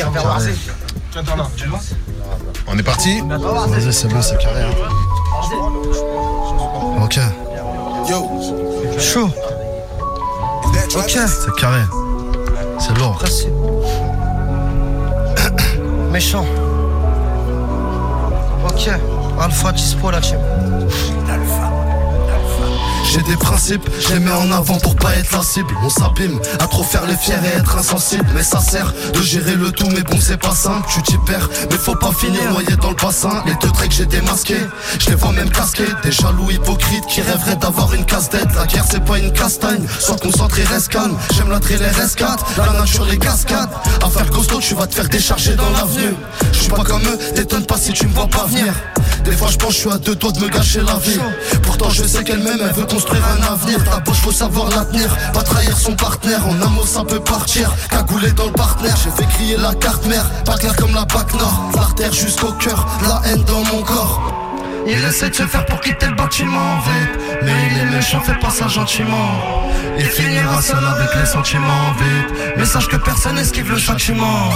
[2.77, 4.61] est parti Vas-y, c'est bon, c'est carré.
[4.63, 4.71] hein.
[7.03, 7.19] Ok.
[8.99, 9.29] Chaud.
[10.95, 11.09] Ok.
[11.27, 11.81] C'est carré.
[12.79, 13.21] C'est lourd.
[16.11, 16.45] Méchant.
[18.67, 18.89] Ok.
[19.39, 20.39] Alpha dispo la team.
[23.17, 25.73] J'ai des principes, je les mets en avant pour pas être la cible.
[25.83, 28.27] On s'abîme à trop faire les fiers et être insensible.
[28.35, 30.87] Mais ça sert de gérer le tout, mais bon, c'est pas simple.
[30.93, 33.43] Tu t'y perds, mais faut pas finir noyé dans le bassin.
[33.47, 34.61] Les deux traits que j'ai démasqués,
[34.99, 35.87] je les vois même casqués.
[36.03, 39.87] Des jaloux hypocrites qui rêveraient d'avoir une casse tête La guerre, c'est pas une castagne.
[39.99, 41.17] Sois concentré, reste calme.
[41.35, 43.71] J'aime la trail, les rescades, la nature, les cascades.
[44.05, 46.13] À faire costaud, tu vas te faire décharger dans l'avenue.
[46.53, 48.75] Je suis pas comme eux, t'étonne pas si tu me vois pas venir.
[49.27, 51.19] Des fois je pense suis à deux doigts de me gâcher la vie.
[51.61, 53.83] Pourtant je sais qu'elle-même elle veut construire un avenir.
[53.83, 55.13] Ta bouche faut savoir la tenir.
[55.33, 56.39] Pas trahir son partenaire.
[56.47, 57.69] En mot ça peut partir.
[57.89, 58.95] Cagoulé dans le partenaire.
[59.03, 60.23] J'ai fait crier la carte mère.
[60.45, 61.71] Pas clair comme la bac nord.
[61.75, 62.87] L'artère jusqu'au cœur.
[63.05, 64.21] La haine dans mon corps.
[64.87, 68.39] Il essaie de se faire pour quitter le bâtiment vite Mais il est méchant, fais
[68.39, 69.41] pas ça gentiment.
[69.99, 72.55] Il finira seul avec les sentiments vite.
[72.55, 74.51] Mais sache que personne esquive le châtiment.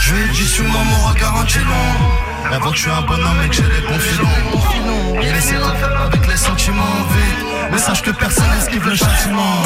[0.00, 3.40] Je lui ai dit sur moi regard long Elle voit que je suis un bonhomme
[3.44, 7.46] et que j'ai les bons filons Il essaie de se faire avec les sentiments vite
[7.72, 9.62] Mais sache que personne esquive le châtiment.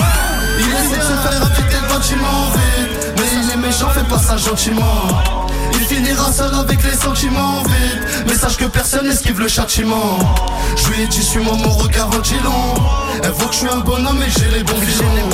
[0.59, 4.19] Il essaie de se faire avec le bâtiment vite Mais il est méchant, fais pas
[4.19, 5.23] ça gentiment.
[5.75, 10.19] Il finira seul avec les sentiments vides Mais sache que personne n'esquive le châtiment.
[10.77, 12.75] Je lui ai dit suis-moi mon regard en long
[13.23, 14.81] Elle voit que je suis un bonhomme et que j'ai les bons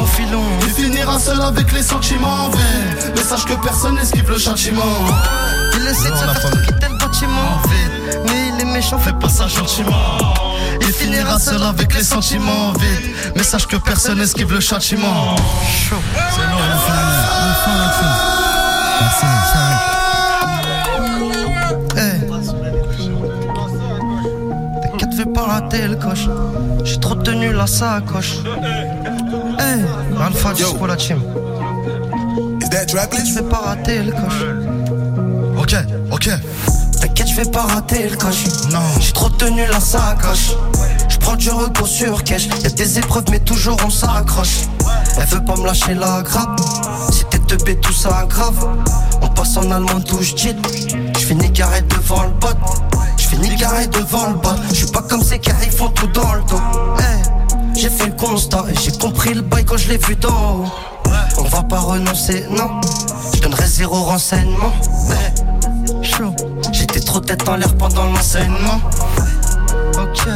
[0.06, 0.42] filons.
[0.62, 4.82] Il finira seul avec les sentiments vides Mais sache que personne n'esquive le châtiment.
[5.76, 7.70] Il essaie de se faire pour
[8.26, 10.18] Mais il est méchant, fais pas ça gentiment
[10.80, 15.34] Il finira seul avec les sentiments vides Mais sache que personne n'esquive le châtiment.
[15.36, 15.96] C'est
[17.78, 18.14] Maxime.
[19.00, 19.58] Merci, ça
[21.96, 22.20] Hey.
[24.82, 26.28] T'inquiète, fais pas rater le coche.
[26.84, 28.36] J'ai trop tenu la sacoche.
[29.58, 29.84] Hey,
[30.24, 31.20] Alpha dispo la team.
[32.62, 32.86] Is that?
[32.88, 34.44] Je vais pas rater le coche.
[35.58, 35.74] Ok,
[37.38, 38.44] vais pas rater le coche.
[38.72, 38.80] Non.
[38.98, 40.56] J'ai trop tenu la sacoche.
[41.08, 42.48] Je prends du repos sur cash.
[42.64, 44.62] Y'a des épreuves, mais toujours on s'accroche.
[45.16, 46.60] Elle veut pas me lâcher la grappe.
[47.12, 48.66] C'était te b tout ça grave.
[49.22, 50.56] On passe en allemand, touche cheat.
[51.16, 52.48] Je finis carré devant le bot.
[53.16, 54.56] Je finis carré devant le bot.
[54.70, 56.60] Je suis pas comme ces qui font tout dans le dos.
[56.98, 60.64] Eh, j'ai fait le constat et j'ai compris le bail quand je l'ai vu d'en.
[61.38, 62.80] On va pas renoncer, non.
[63.32, 64.72] Je donnerai zéro renseignement.
[65.10, 65.47] Eh,
[67.18, 68.80] trop tête en l'air pendant l'enseignement.
[70.00, 70.28] Ok.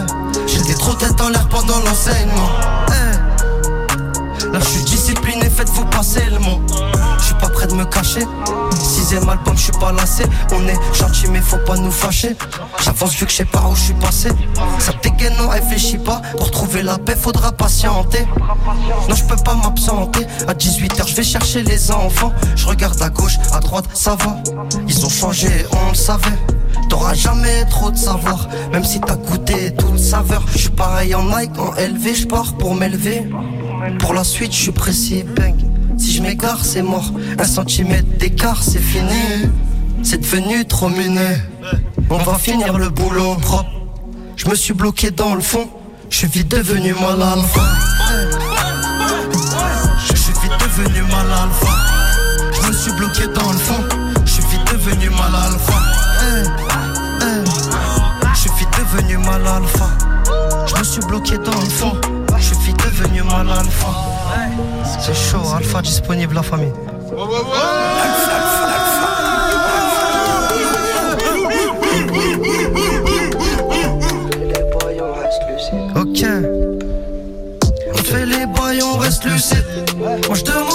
[0.49, 2.51] J'étais trop tête en l'air pendant l'enseignement.
[2.89, 4.47] Eh.
[4.53, 4.85] Là, je suis
[5.31, 6.61] faites-vous passer le mot.
[7.19, 8.27] Je suis pas prêt de me cacher.
[8.75, 10.25] Sixième album, je suis pas lassé.
[10.53, 12.37] On est gentil, mais faut pas nous fâcher.
[12.83, 14.31] J'avance vu que je sais pas où je suis passé.
[14.79, 16.23] Ça dégaine, non, réfléchis pas.
[16.39, 18.27] Pour trouver la paix, faudra patienter.
[19.09, 20.27] Non, je peux pas m'absenter.
[20.49, 22.33] À 18h, je vais chercher les enfants.
[22.57, 24.37] Je regarde à gauche, à droite, ça va.
[24.89, 25.49] Ils ont changé,
[25.87, 26.39] on le savait.
[26.89, 30.45] T'auras jamais trop de savoir, même si t'as goûté toute saveur.
[30.53, 33.29] Je suis pareil en Nike, en LV, je pars pour m'élever.
[33.99, 35.55] Pour la suite, je suis précis, bang.
[35.99, 37.13] Si je m'égare, c'est mort.
[37.39, 39.51] Un centimètre d'écart, c'est fini.
[40.03, 41.37] C'est devenu trop miné.
[42.11, 43.71] On va finir le boulot propre.
[44.37, 45.69] Je me suis bloqué dans le fond.
[46.11, 47.63] Je suis devenu mal alpha.
[50.07, 51.73] Je suis devenu mal alpha.
[52.53, 53.85] Je me suis bloqué dans le fond.
[54.25, 55.79] Je suis devenu mal alpha.
[58.35, 59.89] Je suis devenu mal alpha.
[60.67, 61.97] Je me suis bloqué dans le fond.
[63.03, 63.89] Devenu mal alpha.
[65.01, 66.73] C'est chaud, alpha disponible la famille.
[75.97, 76.25] Ok.
[77.93, 79.65] On fait les bails, on reste lucide.
[79.99, 80.72] Moi je demande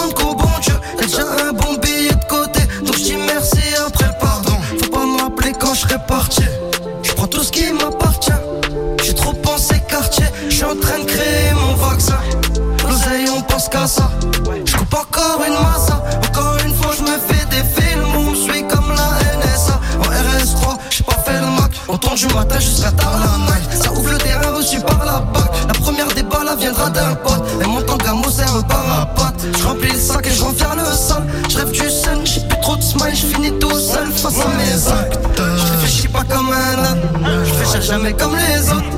[22.37, 23.83] matin jusqu'à tard la night.
[23.83, 25.49] Ça ouvre le terrain reçu par la BAC.
[25.67, 27.43] La première des balles viendra d'un pote.
[27.59, 29.41] Elle monte en gamme, c'est un parapate.
[29.57, 31.23] Je remplis le sac et je reviens le sol.
[31.49, 33.15] Je rêve du sun, j'ai plus trop de smile.
[33.15, 35.19] Je finis tout seul face à mes actes.
[35.35, 37.01] Je réfléchis pas comme un âne.
[37.43, 38.93] Je fais jamais comme les autres.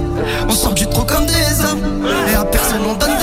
[0.49, 2.05] On sort du trou comme des hommes.
[2.29, 3.18] Et à personne on donne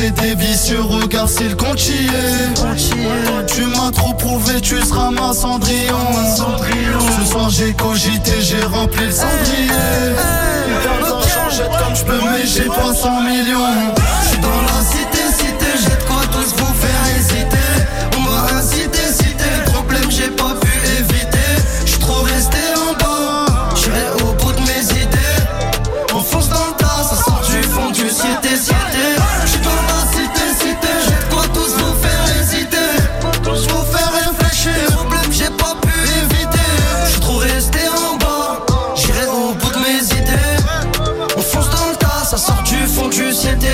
[0.00, 1.76] c'est des vicieux, regarde si le compte.
[1.76, 5.98] Tu m'as trop prouvé, tu seras ma cendrillon.
[7.18, 9.68] Ce soir, j'ai cogité, j'ai rempli le cendrier.
[11.06, 13.92] J'en jette comme je peux, mais j'ai pas 100 millions.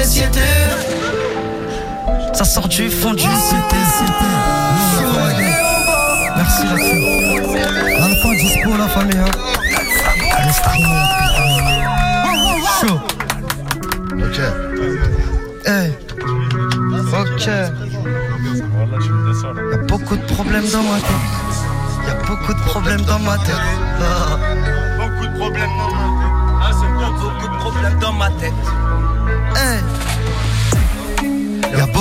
[0.06, 0.40] Cité.
[2.32, 4.30] Ça sort du fond du cité, cité.
[6.36, 7.02] Merci là-dessus.
[8.02, 9.18] Alpha dispo la famille.
[9.18, 9.30] Hein.
[12.80, 13.00] Chaud.
[14.12, 14.38] Ok.
[15.66, 15.92] Hey.
[17.12, 17.46] Ok.
[19.70, 21.26] Y'a beaucoup de problèmes dans ma tête.
[22.06, 23.54] Y'a beaucoup de problèmes dans ma tête.
[24.98, 26.36] Beaucoup de problèmes dans ma tête.
[26.60, 26.70] Ah,
[27.10, 28.52] beaucoup de problèmes dans ma tête.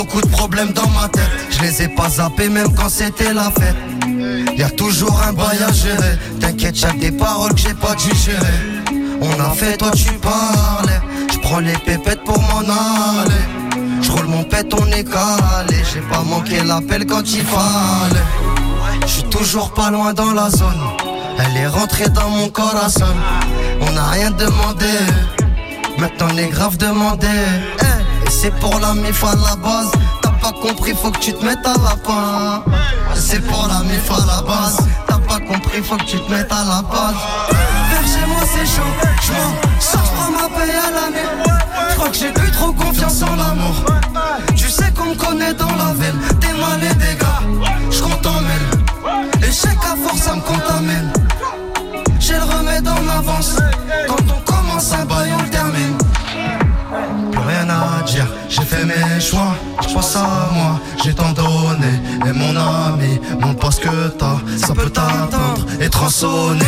[0.06, 3.50] Beaucoup de problèmes dans ma tête, je les ai pas zappés même quand c'était la
[3.52, 3.76] fête.
[4.56, 8.62] Y a toujours un bail à gérer, t'inquiète, j'ai des paroles que j'ai pas digérées.
[9.22, 11.02] On a fait, toi tu parlais,
[11.34, 13.46] je prends les pépettes pour m'en aller.
[14.02, 18.30] Je roule mon pète, on est calé, j'ai pas manqué l'appel quand il fallait.
[19.02, 20.84] Je suis toujours pas loin dans la zone,
[21.40, 23.16] elle est rentrée dans mon corazon.
[23.82, 24.94] On n'a rien demandé,
[25.98, 27.28] maintenant on est grave demandé.
[27.82, 27.95] Eh,
[28.36, 31.66] c'est pour la mif à la base, t'as pas compris, faut que tu te mettes
[31.66, 32.64] à la fin.
[33.16, 34.78] C'est pour la mif à la base,
[35.08, 37.16] t'as pas compris, faut que tu te mettes à la base.
[37.90, 38.92] Vers chez moi c'est chaud,
[39.26, 41.30] j'm'en sors, j'prends ma paye à l'année.
[41.92, 43.76] J'crois que j'ai plus trop confiance en l'amour.
[44.56, 47.42] Tu sais qu'on me connaît dans la ville, des mal et des gars,
[47.90, 49.48] j'compte en mille.
[49.48, 51.14] Échec à force, ça me contamine.
[52.20, 53.56] J'ai le remède en avance.
[54.08, 55.32] Quand on commence un bail,
[58.06, 59.56] j'ai fait mes choix.
[59.82, 61.94] Je pense à moi, j'ai tant donné.
[62.26, 66.66] Et mon ami, mon poste que t'as, ça peut t'attendre et tronçonner.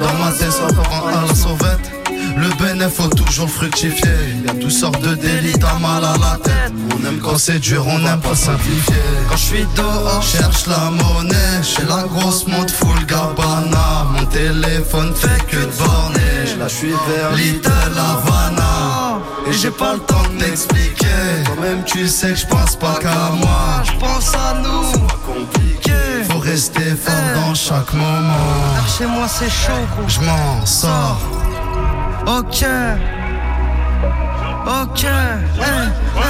[0.00, 1.90] Dans ma tête, à la sauvette.
[2.36, 4.10] Le bénéfice faut toujours fructifier.
[4.44, 6.72] Y a toutes sortes de délits, t'as mal à la tête.
[6.90, 8.94] On aime quand c'est dur, on aime pas simplifier.
[9.28, 11.62] Quand je suis dehors, cherche la monnaie.
[11.62, 14.06] Chez la grosse monte full Gabbana.
[14.12, 16.58] Mon téléphone fait que de borner.
[16.58, 18.81] Là, je suis vers Little Havana.
[19.46, 21.06] Et j'ai pas le temps de m'expliquer.
[21.44, 23.82] Toi-même, tu sais que je pense pas qu'à moi.
[23.84, 24.84] Je pense à nous.
[24.92, 25.92] C'est pas compliqué.
[26.30, 28.86] Faut rester fort dans chaque moment.
[28.96, 29.72] Chez moi, c'est chaud,
[30.06, 31.20] Je m'en sors.
[32.26, 32.64] Ok.
[34.64, 35.04] Ok.
[35.04, 36.22] Eh, eh.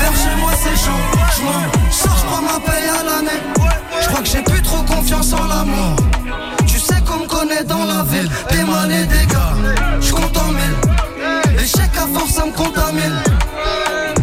[0.00, 0.90] Vers chez moi c'est chaud.
[1.36, 3.40] Je m'en sors, je prends ma paye à l'année.
[4.00, 5.96] Je crois que j'ai plus trop confiance en l'amour.
[6.66, 8.28] Tu sais qu'on me connaît dans la ville.
[8.50, 9.54] Des mal et des gars.
[10.00, 10.85] Je compte en mille.
[11.66, 13.18] Échec à force, ça me contamine.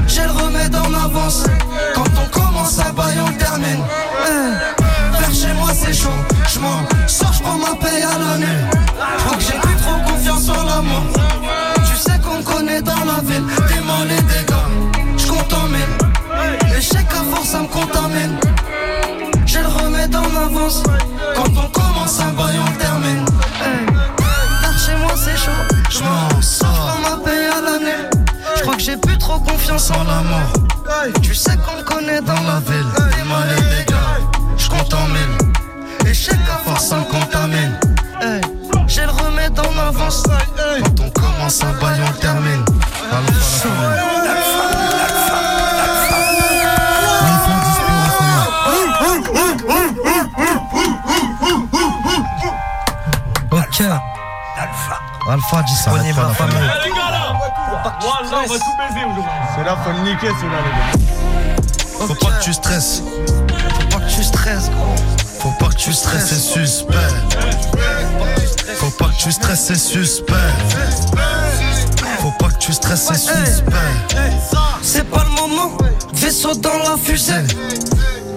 [0.07, 1.43] J'ai le remède en avance.
[1.93, 3.83] Quand on commence à bail, on termine.
[4.29, 6.07] Eh, Vers chez moi c'est chaud.
[6.47, 8.59] Je m'en sors, je prends ma paye à l'année.
[9.17, 11.03] Je crois que j'ai plus trop confiance en l'amour.
[11.85, 13.45] Tu sais qu'on connaît dans la ville.
[13.67, 14.69] Des et des gars.
[15.17, 16.77] Je compte en mille.
[16.77, 18.39] Échec à force, ça me contamine.
[19.45, 20.81] J'ai le remède en avance.
[21.35, 23.25] Quand on commence un bail, on termine.
[23.65, 25.51] Eh, Vers chez moi c'est chaud.
[25.89, 26.41] Je m'en
[28.83, 30.51] j'ai plus trop confiance en l'amour.
[31.21, 32.85] Tu sais qu'on me connaît dans la ville.
[33.15, 34.19] Des mal et des gars.
[34.57, 36.09] Je compte en mille.
[36.09, 37.79] Échec à force, ça me contamine.
[38.87, 40.23] J'ai le remède en avance.
[40.23, 42.65] Quand on commence un bail, on le termine.
[53.51, 53.81] Ok.
[55.29, 57.02] Alpha à la famille.
[57.85, 59.23] Wallah, on va tout baiser aujourd'hui.
[59.55, 62.07] Ceux-là, faut le niquer, ceux-là, les gars.
[62.07, 63.03] Faut pas que tu stresses.
[63.79, 64.95] Faut pas que tu stresses, gros.
[65.39, 66.93] Faut pas que tu stresses, c'est suspect.
[68.77, 70.33] Faut pas que tu stresses, c'est suspect.
[72.19, 73.71] Faut pas que tu stresses, c'est suspect.
[74.81, 75.77] C'est pas le moment,
[76.13, 77.33] vaisseau dans la fusée.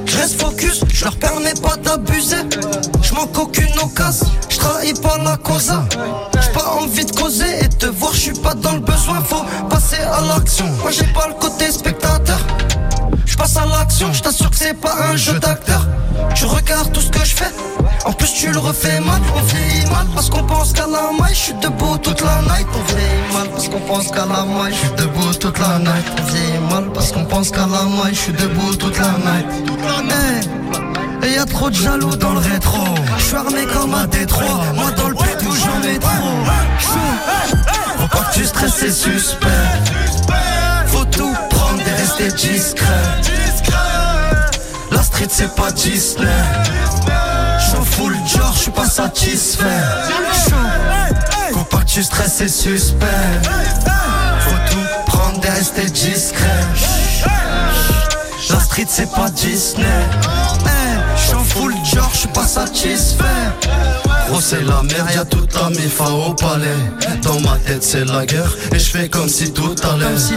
[0.06, 2.36] Je reste focus, je leur permets pas d'abuser.
[3.02, 5.72] Je manque aucune occasion, je trahis pas la cause.
[6.40, 9.22] J'ai pas envie de causer et te voir, je suis pas dans le besoin.
[9.22, 10.66] Faut passer à l'action.
[10.82, 12.38] Moi j'ai pas le côté spectateur.
[13.24, 15.86] Je passe à l'action, je t'assure que c'est pas un jeu d'acteur.
[16.34, 17.52] Tu regardes tout ce que je fais,
[18.06, 19.20] en plus tu le refais mal.
[19.34, 22.66] On vieillit mal parce qu'on pense qu'à la maille, je suis debout toute la night.
[22.72, 26.06] On vieillit mal parce qu'on pense qu'à la maille, je suis debout toute la night.
[26.18, 29.46] On vieillit mal parce qu'on pense qu'à la maille, je suis debout toute la night.
[31.22, 32.84] Hey, et y a trop de jaloux dans le rétro.
[33.18, 36.10] Je suis armé comme un Détroit, moi dans le pétou j'en ai trop.
[38.12, 39.46] Que tu stresses, c'est suspect.
[40.86, 42.84] Faut tout prendre et rester discret.
[44.92, 46.28] La street c'est pas Disney.
[48.66, 49.64] Suis pas satisfait.
[51.52, 53.06] Faut pas que tu stresses, c'est suspect.
[54.40, 56.64] Faut tout prendre et rester discret.
[58.50, 59.84] La street c'est pas Disney.
[60.64, 63.24] Eh, J'en fous le genre, je suis pas satisfait.
[64.28, 66.66] Gros c'est la merde, y'a toute la mifa au palais.
[67.22, 70.18] Dans ma tête c'est la guerre Et je fais comme si tout allait.
[70.18, 70.34] Si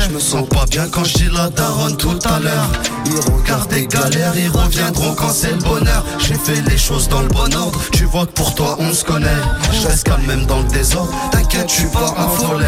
[0.00, 2.70] Je me sens pas bien quand je dis la daronne tout à l'heure.
[3.06, 6.04] Ils regardent des galères, ils reviendront quand c'est le bonheur.
[6.18, 9.04] J'ai fait les choses dans le bon ordre Tu vois que pour toi on se
[9.04, 9.28] connaît.
[9.72, 12.66] Je reste calme même dans le désordre T'inquiète je suis pas affolé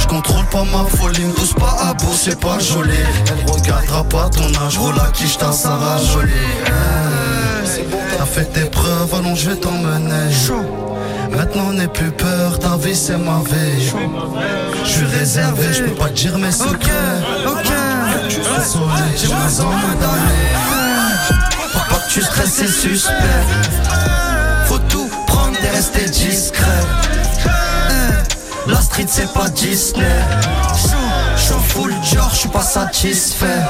[0.00, 2.92] Je contrôle pas ma folie, me pousse pas à bout c'est pas joli.
[3.26, 6.32] Elle regardera pas ton âge, roule à qui j't'en Sarah jolie
[8.16, 10.30] T'as fait tes preuves, allons je vais t'emmener
[11.30, 13.92] Maintenant n'aie plus peur, ta vie c'est ma vie.
[14.84, 16.90] Je suis réservé, je peux pas te dire mes secrets.
[17.46, 17.64] Ok,
[18.28, 20.54] Désolé, j'ai besoin d'années.
[21.72, 23.12] Pour pas que tu stresses, c'est suspect.
[24.66, 26.64] Faut tout prendre et rester discret.
[28.66, 30.04] La street c'est pas Disney.
[31.36, 33.62] J'suis full genre, j'suis pas satisfait.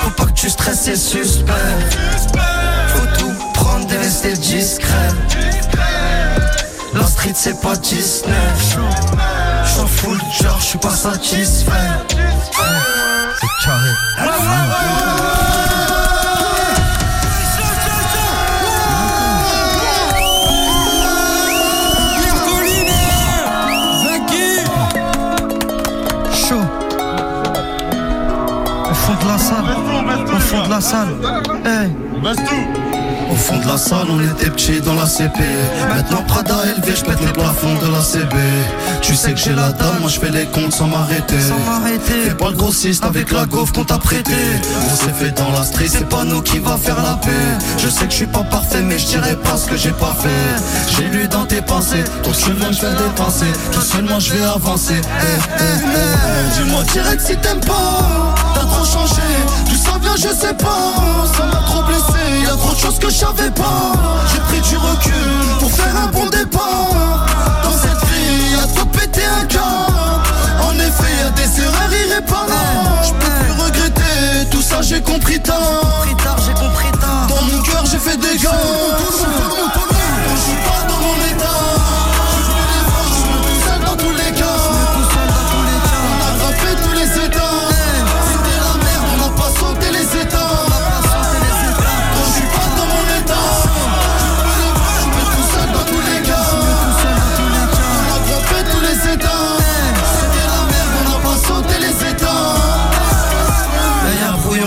[0.00, 1.52] Faut pas que tu stresses, c'est suspect.
[4.14, 5.10] Rester discret.
[6.94, 8.32] La street c'est pas Disney.
[9.64, 11.72] J'suis full genre, j'suis pas satisfait.
[13.40, 13.90] C'est carré.
[26.32, 26.64] Chaud.
[28.90, 29.64] Au fond de la salle.
[30.32, 31.08] Au fond de la salle.
[31.64, 32.93] Hey.
[33.44, 35.38] Au fond de la salle, on était petits dans la CP.
[35.86, 38.34] Maintenant Prada élevé, je pète les plafonds de la CB.
[39.02, 41.36] Tu sais que j'ai la dalle, moi je fais les comptes sans m'arrêter.
[42.06, 44.32] Fais pas le grossiste avec la gaufre qu'on t'a prêté.
[44.90, 47.30] On s'est fait dans la street, c'est pas nous qui va faire la paix.
[47.76, 50.16] Je sais que je suis pas parfait, mais je dirais pas ce que j'ai pas
[50.18, 50.96] fait.
[50.96, 53.52] J'ai lu dans tes pensées, ton chemin je vais dépenser.
[53.72, 54.94] Tout seul, moi je vais avancer.
[54.94, 56.62] Eh, eh, eh.
[56.62, 58.53] Dis-moi direct si t'aimes pas.
[58.70, 59.22] Trop changé,
[59.68, 60.94] tout ça vient, je sais pas.
[61.36, 63.92] Ça m'a trop blessé, y a trop de choses que je savais pas.
[64.32, 67.26] J'ai pris du recul pour faire un bon départ.
[67.62, 69.62] Dans cette vie, y a trop pété un câble.
[70.62, 73.04] En effet, y a des erreurs irréparables.
[73.04, 75.82] Je peux plus regretter, tout ça j'ai compris tard.
[76.46, 77.26] j'ai compris tard.
[77.28, 78.50] Dans mon cœur, j'ai fait des gars.
[78.50, 81.43] Quand je suis pas dans mon état.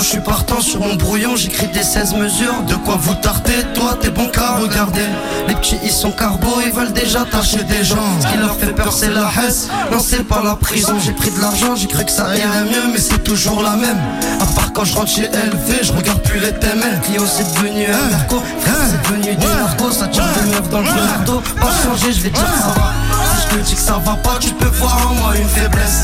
[0.07, 2.63] Je suis partant sur mon brouillon, j'écris des 16 mesures.
[2.65, 5.05] De quoi vous tartez, toi t'es bon qu'à regarder.
[5.49, 8.07] Les petits ils sont carbo, ils veulent déjà tâcher des gens.
[8.21, 9.67] Ce qui leur fait peur c'est la hesse,
[9.99, 10.93] c'est pas la prison.
[11.03, 13.97] J'ai pris de l'argent, j'ai cru que ça irait mieux, mais c'est toujours la même.
[14.39, 17.01] À part quand je rentre chez LV, je regarde plus les PML.
[17.03, 20.79] Clio c'est devenu un narco, frère c'est devenu des narcos, ça tire des meufs dans
[20.79, 21.43] le marteau.
[21.59, 22.93] Pas changer, je vais dire ça va.
[23.35, 26.03] Si je te dis que ça va pas, tu peux voir en moi une faiblesse.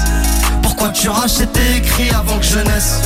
[0.76, 3.01] Pourquoi tu rages c'était écrit avant que je naisse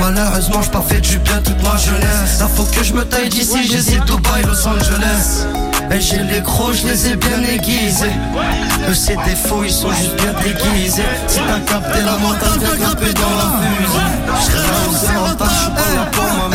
[0.00, 2.40] Malheureusement j'ai pas fait du bien toute ma jeunesse.
[2.40, 5.46] Là faut que je me taille d'ici j'hésite Dubaï Los Angeles.
[5.90, 8.16] Et j'ai les gros je les ai bien aiguisés.
[8.88, 11.02] Eux c'est des faux ils sont juste bien déguisés.
[11.26, 13.98] Si t'as capté la montagne viens grimper dans la fusée.
[14.38, 16.51] Je serai là où tas je suis pas là